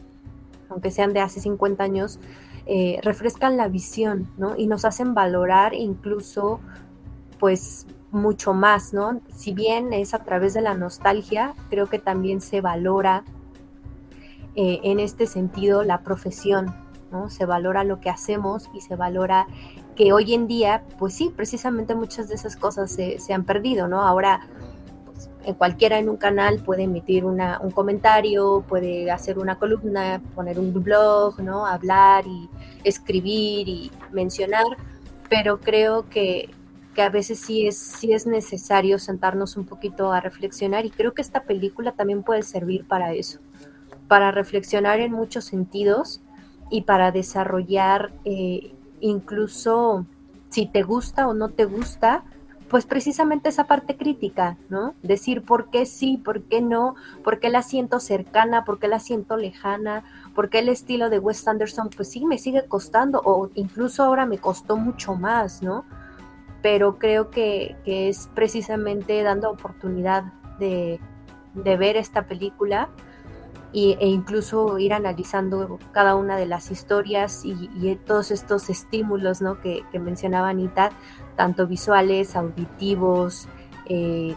[0.68, 2.18] aunque sean de hace 50 años,
[2.66, 4.56] eh, refrescan la visión, ¿no?
[4.56, 6.60] Y nos hacen valorar incluso
[7.42, 9.20] pues mucho más, ¿no?
[9.34, 13.24] Si bien es a través de la nostalgia, creo que también se valora
[14.54, 16.72] eh, en este sentido la profesión,
[17.10, 17.30] ¿no?
[17.30, 19.48] Se valora lo que hacemos y se valora
[19.96, 24.02] que hoy en día, pues sí, precisamente muchas de esas cosas se, han perdido, ¿no?
[24.02, 24.46] Ahora,
[25.04, 27.40] pues, en cualquiera en un canal puede emitir un
[27.74, 31.66] comentario, puede hacer una columna, poner un blog, ¿no?
[31.66, 32.48] Hablar y
[32.84, 34.76] escribir y mencionar,
[35.28, 36.48] pero creo que,
[36.94, 41.14] que a veces sí es, sí es necesario sentarnos un poquito a reflexionar y creo
[41.14, 43.40] que esta película también puede servir para eso,
[44.08, 46.20] para reflexionar en muchos sentidos
[46.70, 50.06] y para desarrollar eh, incluso
[50.48, 52.24] si te gusta o no te gusta,
[52.68, 54.94] pues precisamente esa parte crítica, ¿no?
[55.02, 58.98] Decir por qué sí, por qué no, por qué la siento cercana, por qué la
[58.98, 63.50] siento lejana, por qué el estilo de Wes Anderson, pues sí, me sigue costando, o
[63.54, 65.84] incluso ahora me costó mucho más, ¿no?
[66.62, 70.24] Pero creo que, es precisamente dando oportunidad
[70.58, 71.00] de,
[71.54, 72.88] ver esta película
[73.74, 80.50] e incluso ir analizando cada una de las historias y, todos estos estímulos que, mencionaba
[80.50, 80.90] Anita,
[81.36, 83.48] tanto visuales, auditivos,
[83.86, 84.36] eh,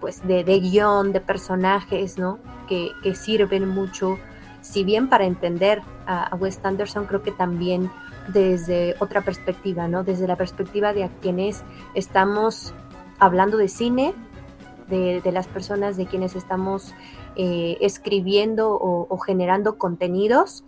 [0.00, 2.38] pues de, guion, de personajes, ¿no?
[2.68, 4.18] que, sirven mucho,
[4.60, 7.90] si bien para entender a, a Wes Anderson, creo que también
[8.28, 10.04] desde otra perspectiva, ¿no?
[10.04, 11.62] Desde la perspectiva de a quienes
[11.94, 12.74] estamos
[13.18, 14.14] hablando de cine,
[14.88, 16.94] de, las personas de quienes estamos
[17.34, 20.64] eh, escribiendo o, generando contenidos,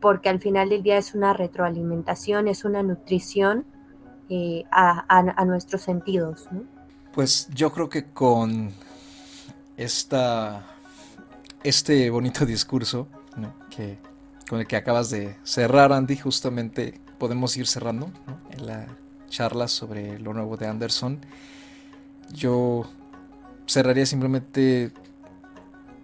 [0.00, 3.64] porque al final del día es una retroalimentación, es una nutrición
[4.28, 6.48] eh, a, nuestros sentidos.
[7.12, 8.72] Pues yo creo que con
[9.76, 10.64] esta,
[11.62, 13.06] este bonito discurso
[13.70, 13.98] que
[14.52, 18.12] con el que acabas de cerrar, Andy, justamente podemos ir cerrando
[18.50, 18.86] en la
[19.30, 21.24] charla sobre lo nuevo de Anderson.
[22.34, 22.84] Yo
[23.66, 24.92] cerraría simplemente,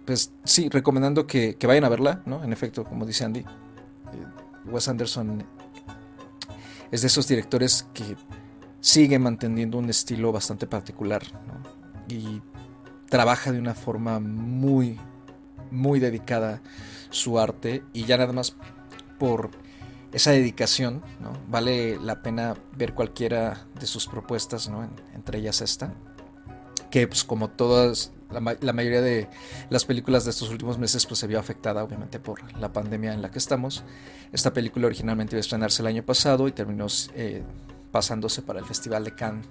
[0.03, 2.43] pues sí, recomendando que, vayan a verla, ¿no?
[2.43, 3.45] En efecto, como dice Andy, eh,
[4.65, 5.43] Wes Anderson
[6.89, 8.15] es de esos directores que
[8.79, 11.21] sigue manteniendo un estilo bastante particular
[12.07, 12.41] y
[13.09, 14.99] trabaja de una forma muy,
[15.71, 16.61] muy dedicada
[17.09, 18.55] su arte y ya nada más
[19.17, 19.51] por
[20.11, 21.01] esa dedicación.
[21.47, 24.87] Vale la pena ver cualquiera de sus propuestas, ¿no?
[25.13, 25.93] entre ellas esta,
[26.89, 29.29] que pues como todas, la, mayoría de
[29.69, 33.21] las películas de estos últimos meses pues se vio afectada obviamente por la pandemia en
[33.21, 33.83] la que estamos.
[34.31, 37.43] Esta película originalmente iba a estrenarse el año pasado y terminó eh,
[37.91, 39.47] pasándose para el Festival de Cannes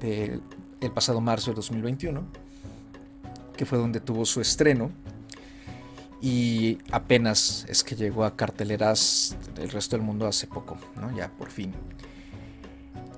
[0.00, 0.42] del
[0.80, 2.24] el pasado marzo de 2021,
[3.56, 4.92] que fue donde tuvo su estreno
[6.20, 11.14] y apenas es que llegó a carteleras del resto del mundo hace poco, ¿no?
[11.16, 11.72] Ya por fin.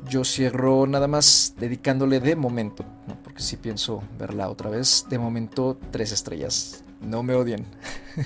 [0.09, 2.85] Yo cierro nada más dedicándole de momento,
[3.23, 6.85] porque si pienso verla otra vez, de momento tres estrellas.
[7.01, 7.65] No me odien.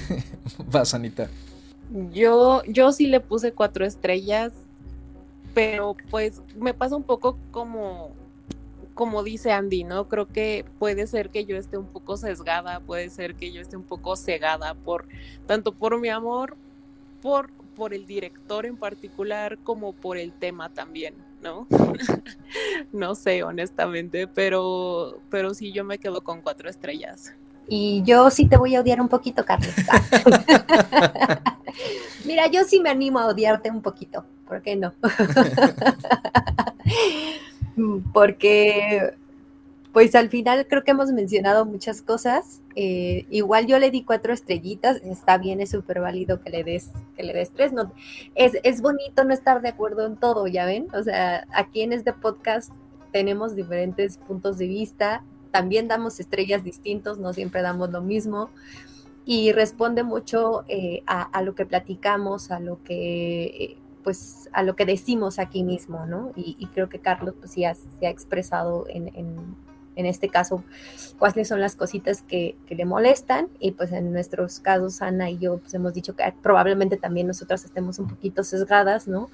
[0.70, 1.29] Vas, Anita.
[2.12, 4.53] Yo, yo sí le puse cuatro estrellas,
[5.53, 8.12] pero pues me pasa un poco como
[8.95, 10.09] como dice Andy, ¿no?
[10.09, 13.76] Creo que puede ser que yo esté un poco sesgada, puede ser que yo esté
[13.76, 15.07] un poco cegada por
[15.47, 16.57] tanto por mi amor
[17.20, 21.66] por por el director en particular como por el tema también, ¿no?
[22.92, 27.34] no sé, honestamente, pero pero sí yo me quedo con cuatro estrellas.
[27.66, 29.74] Y yo sí te voy a odiar un poquito, Carlos.
[32.24, 34.92] Mira, yo sí me animo a odiarte un poquito, ¿por qué no?
[38.12, 39.14] porque
[39.95, 42.61] pues al final creo que hemos mencionado muchas cosas.
[42.75, 46.91] Eh, igual yo le di cuatro estrellitas, está bien, es súper válido que le des,
[47.16, 47.72] que le des tres.
[47.72, 47.93] No,
[48.35, 50.89] es, es bonito no estar de acuerdo en todo, ya ven.
[50.95, 52.72] O sea, aquí en este podcast
[53.12, 55.22] tenemos diferentes puntos de vista,
[55.53, 58.51] también damos estrellas distintos, no siempre damos lo mismo.
[59.25, 64.84] Y responde mucho eh, a, lo que platicamos, a lo que pues a lo que
[64.84, 66.30] decimos aquí mismo, ¿no?
[66.36, 67.64] Y, creo que Carlos pues sí
[67.98, 69.57] se ha expresado en,
[69.96, 70.62] este caso
[71.18, 75.59] cuáles son las cositas que, le molestan y pues en nuestros casos Ana y yo
[75.59, 79.30] pues hemos dicho que probablemente también nosotras estemos un poquito sesgadas, ¿no?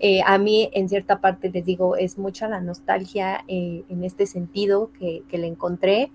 [0.00, 4.26] Eh, a mí en cierta parte les digo es mucha la nostalgia eh, en este
[4.26, 6.12] sentido que, le encontré.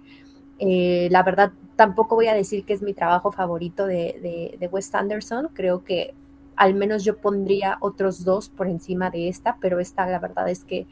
[0.60, 5.50] Eh, la verdad, tampoco voy a decir que es mi trabajo favorito de Wes Anderson.
[5.54, 6.14] Creo que
[6.56, 10.64] al menos yo pondría otros dos por encima de esta, pero esta la verdad es
[10.64, 10.88] que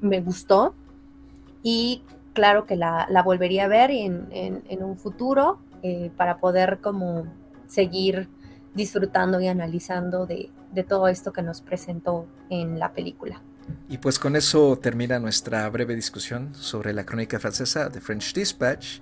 [0.00, 0.74] me gustó
[1.62, 7.26] y claro que la, volvería a ver en, un futuro eh, para poder como
[7.66, 8.28] seguir
[8.74, 13.40] disfrutando y analizando de, de todo esto que nos presentó en la película.
[13.88, 19.00] Y pues con eso termina nuestra breve discusión sobre la crónica francesa de French Dispatch.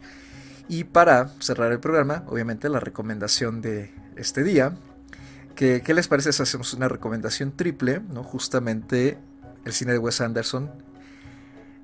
[0.69, 4.77] Y para cerrar el programa, obviamente la recomendación de este día
[5.55, 8.01] ¿Qué, les parece si hacemos una recomendación triple?
[8.13, 8.23] ¿no?
[8.23, 9.19] Justamente
[9.65, 10.71] el cine de Wes Anderson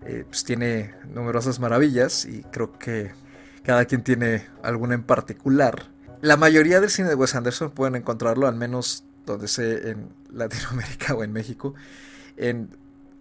[0.04, 3.12] eh, pues tiene numerosas maravillas y creo que
[3.62, 5.88] cada quien tiene alguna en particular.
[6.22, 11.14] La mayoría del cine de Wes Anderson pueden encontrarlo, al menos donde sé en Latinoamérica
[11.16, 11.74] o en México,
[12.36, 12.70] en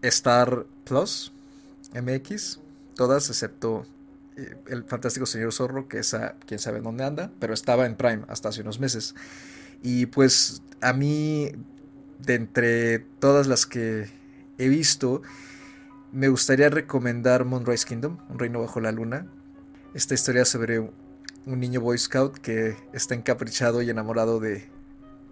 [0.02, 1.32] Star Plus,
[1.94, 2.60] MX,
[2.96, 3.86] todas excepto
[4.38, 8.24] eh, El Fantástico Señor Zorro, que esa quién sabe dónde anda, pero estaba en Prime
[8.28, 9.16] hasta hace unos meses.
[9.82, 11.52] Y pues a mí,
[12.20, 14.08] de entre todas las que
[14.58, 15.22] he visto,
[16.12, 19.28] me gustaría recomendar Moonrise Kingdom, Un reino bajo la luna.
[19.94, 24.70] Esta historia sobre un niño Boy Scout que está encaprichado y enamorado de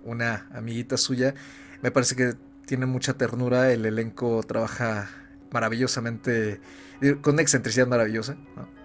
[0.03, 1.35] una amiguita suya.
[1.81, 2.33] Me parece que
[2.65, 5.09] tiene mucha ternura, el elenco trabaja
[5.51, 6.59] maravillosamente,
[7.21, 8.35] con una excentricidad maravillosa,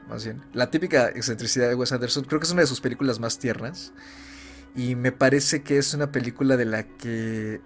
[0.08, 0.42] más bien.
[0.52, 3.92] La típica excentricidad de Wes Anderson, creo que es una de sus películas más tiernas.
[4.74, 7.60] Y me parece que es una película de la que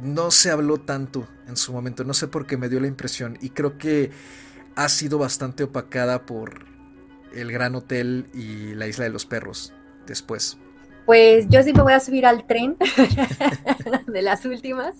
[0.00, 2.04] no se habló tanto en su momento.
[2.04, 3.38] No sé por qué me dio la impresión.
[3.40, 4.10] Y creo que
[4.74, 6.66] ha sido bastante opacada por
[7.34, 9.74] El Gran Hotel y La Isla de los Perros
[10.06, 10.58] después.
[11.04, 12.76] Pues yo sí me voy a subir al tren
[14.06, 14.94] de las últimas.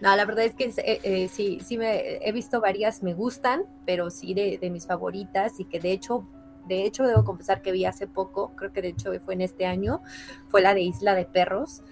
[0.00, 3.62] No, la verdad es que eh, eh, sí, sí me he visto varias, me gustan,
[3.86, 6.26] pero sí de, de mis favoritas y que de hecho
[6.66, 9.66] de hecho debo confesar que vi hace poco, creo que de hecho fue en este
[9.66, 10.02] año,
[10.48, 11.82] fue la de Isla de Perros.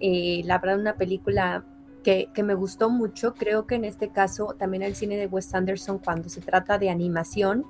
[0.00, 1.64] Eh, la verdad, una película
[2.02, 3.34] que, me gustó mucho.
[3.34, 6.90] Creo que en este caso también el cine de Wes Anderson, cuando se trata de
[6.90, 7.64] animación,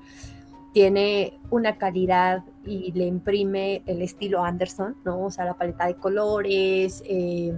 [0.73, 5.25] tiene una calidad y le imprime el estilo Anderson, ¿no?
[5.25, 7.53] O sea, la paleta de colores, eh,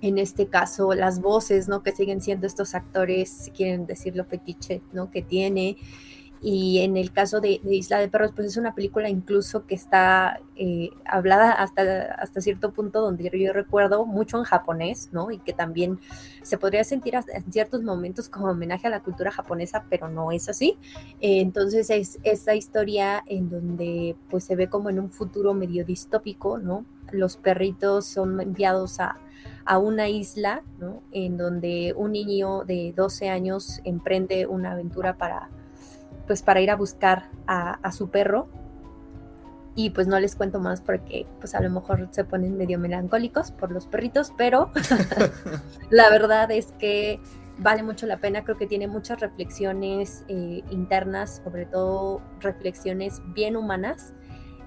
[0.00, 1.82] en este caso las voces, ¿no?
[1.82, 5.10] Que siguen siendo estos actores, si quieren decirlo, fetiche, ¿no?
[5.10, 5.76] Que tiene.
[6.46, 10.40] Y en el caso de, Isla de Perros, pues es una película incluso que está
[10.56, 15.30] eh, hablada hasta, hasta cierto punto donde yo, recuerdo mucho en japonés, ¿no?
[15.30, 15.98] Y que también
[16.42, 20.50] se podría sentir en ciertos momentos como homenaje a la cultura japonesa, pero no es
[20.50, 20.76] así.
[21.22, 25.86] Eh, entonces es esa historia en donde pues se ve como en un futuro medio
[25.86, 26.84] distópico, ¿no?
[27.10, 29.16] Los perritos son enviados a,
[29.64, 31.02] a una isla, ¿no?
[31.10, 35.48] En donde un niño de 12 años emprende una aventura para
[36.26, 38.48] pues para ir a buscar a, su perro.
[39.76, 43.50] Y pues no les cuento más porque pues a lo mejor se ponen medio melancólicos
[43.50, 44.70] por los perritos, pero
[45.90, 47.20] la verdad es que
[47.58, 53.56] vale mucho la pena, creo que tiene muchas reflexiones eh, internas, sobre todo reflexiones bien
[53.56, 54.14] humanas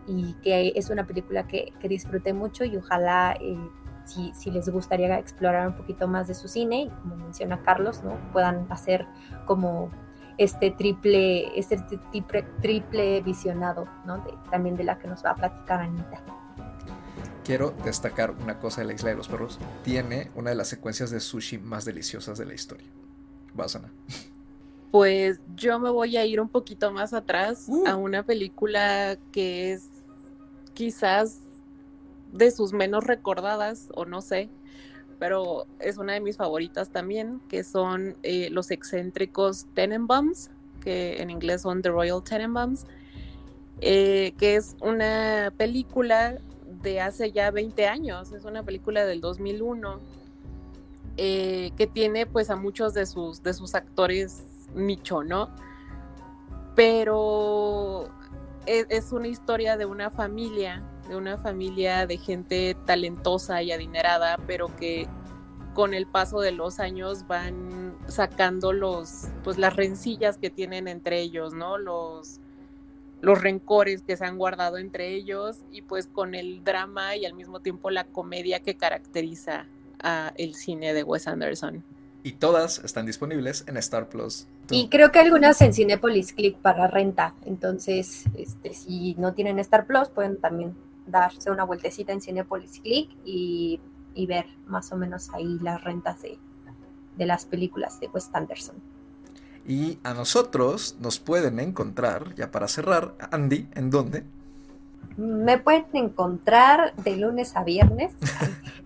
[0.08, 3.58] y que es una película que, que disfruté mucho y ojalá eh,
[4.06, 8.18] si, si, les gustaría explorar un poquito más de su cine, como menciona Carlos, ¿no?
[8.32, 9.06] puedan hacer
[9.46, 9.92] como
[10.38, 14.24] este triple, este triple, triple visionado, ¿no?
[14.52, 16.22] también de la que nos va a platicar Anita.
[17.44, 19.58] Quiero destacar una cosa de la Isla de los Perros.
[19.84, 22.88] Tiene una de las secuencias de sushi más deliciosas de la historia.
[23.54, 23.92] Vas, Ana.
[24.92, 27.88] Pues yo me voy a ir un poquito más atrás uh.
[27.88, 29.90] a una película que es
[30.74, 31.40] quizás
[32.32, 34.50] de sus menos recordadas, o no sé,
[35.20, 40.52] pero es una de mis favoritas también, que son eh, los excéntricos Tenenbaums,
[40.82, 42.86] que en inglés son The Royal Tenenbaums,
[43.82, 46.38] eh, que es una película
[46.82, 50.00] de hace ya 20 años, es una película del 2001,
[51.18, 54.44] eh, que tiene pues a muchos de sus, de sus actores
[54.76, 55.50] nicho, ¿no?
[56.76, 58.10] Pero
[58.68, 64.38] es, es una historia de una familia de una familia de gente talentosa y adinerada,
[64.46, 65.08] pero que
[65.74, 71.22] con el paso de los años van sacando los, pues las rencillas que tienen entre
[71.22, 71.78] ellos, ¿no?
[71.78, 72.40] Los,
[73.22, 77.34] los rencores que se han guardado entre ellos y pues con el drama y al
[77.34, 79.66] mismo tiempo la comedia que caracteriza
[80.00, 81.84] a el cine de Wes Anderson.
[82.24, 84.48] Y todas están disponibles en Star Plus.
[84.70, 87.36] Y creo que algunas en Cinepolis Click para renta.
[87.46, 90.76] Entonces, este, si no tienen Star Plus, pueden también
[91.08, 93.80] darse una vueltecita en Cinepolis Click y,
[94.14, 96.38] y ver más o menos ahí las rentas de,
[97.18, 98.76] de las películas de Wes Anderson.
[99.66, 104.24] Y a nosotros nos pueden encontrar, ya para cerrar, Andy, ¿en dónde?
[105.18, 108.14] Me pueden encontrar de lunes a viernes.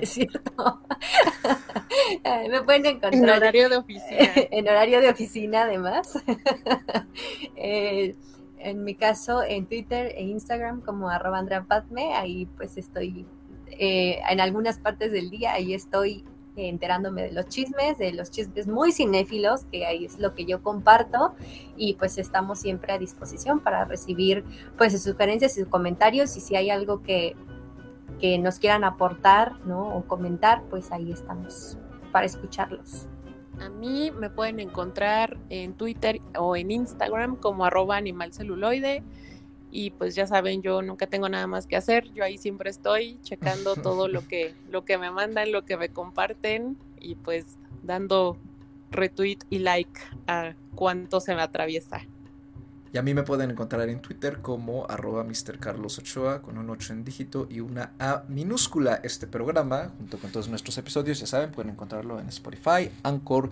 [0.00, 0.80] es cierto.
[2.50, 3.14] Me pueden encontrar.
[3.14, 4.30] En horario de oficina.
[4.34, 6.18] en horario de oficina, además.
[7.56, 8.14] eh,
[8.62, 13.26] en mi caso, en Twitter e Instagram, como arroba Andrea Padme, ahí pues estoy
[13.66, 16.24] eh, en algunas partes del día, ahí estoy
[16.56, 20.62] enterándome de los chismes, de los chismes muy cinéfilos, que ahí es lo que yo
[20.62, 21.34] comparto,
[21.76, 24.44] y pues estamos siempre a disposición para recibir
[24.76, 27.36] pues sus sugerencias y sus comentarios, y si hay algo que,
[28.20, 29.96] que nos quieran aportar, ¿no?
[29.96, 31.78] O comentar, pues ahí estamos
[32.12, 33.08] para escucharlos.
[33.60, 39.02] A mí me pueden encontrar en Twitter o en Instagram como arroba animalceluloide.
[39.70, 43.18] Y pues ya saben, yo nunca tengo nada más que hacer, yo ahí siempre estoy
[43.22, 46.76] checando todo lo que, lo que me mandan, lo que me comparten.
[47.00, 48.36] Y pues dando
[48.90, 52.06] retweet y like a cuánto se me atraviesa.
[52.94, 55.58] Y a mí me pueden encontrar en Twitter como arroba Mr.
[55.58, 59.00] Carlos Ochoa con un 8 en dígito y una A minúscula.
[59.02, 63.48] Este programa, junto con todos nuestros episodios, ya saben, pueden encontrarlo en Spotify, Anchor,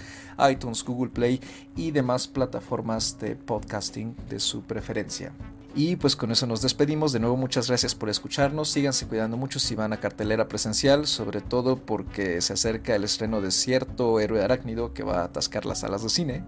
[0.50, 1.40] iTunes, Google Play
[1.74, 5.32] y demás plataformas de podcasting de su preferencia.
[5.74, 7.12] Y pues con eso nos despedimos.
[7.12, 8.68] De nuevo, muchas gracias por escucharnos.
[8.68, 13.40] Síganse cuidando mucho si van a cartelera presencial, sobre todo porque se acerca el estreno
[13.40, 16.44] de cierto héroe arácnido que va a atascar las salas de cine.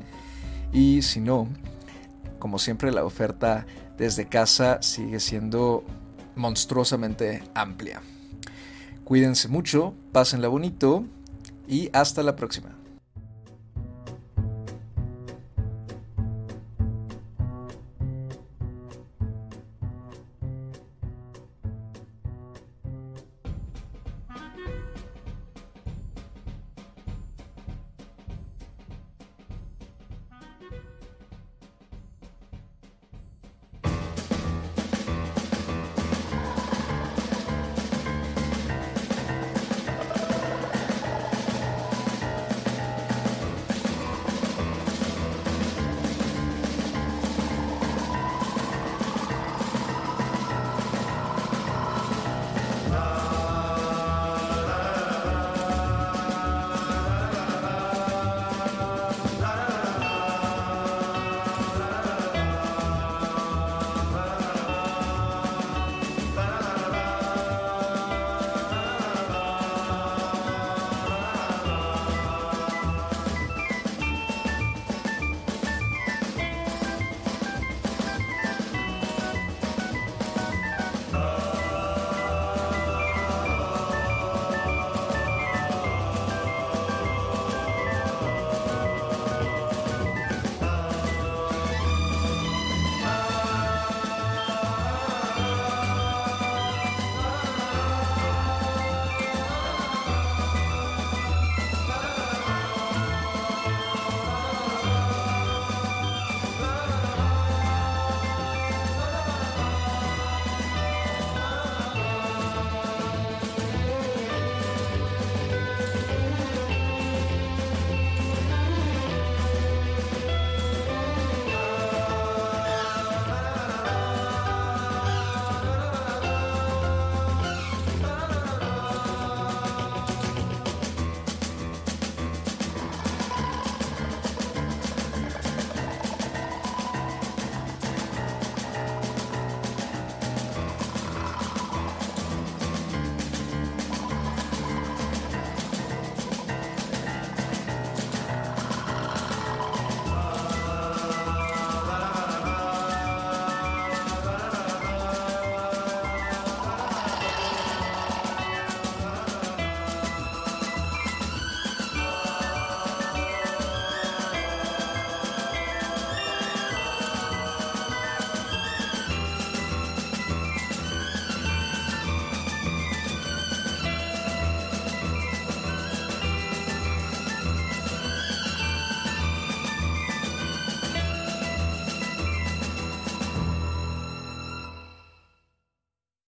[0.72, 1.48] Y si no,
[2.42, 3.66] como siempre, la oferta
[3.96, 5.84] desde casa sigue siendo
[6.34, 8.02] monstruosamente amplia.
[9.04, 11.04] Cuídense mucho, pásenla bonito
[11.68, 12.81] y hasta la próxima.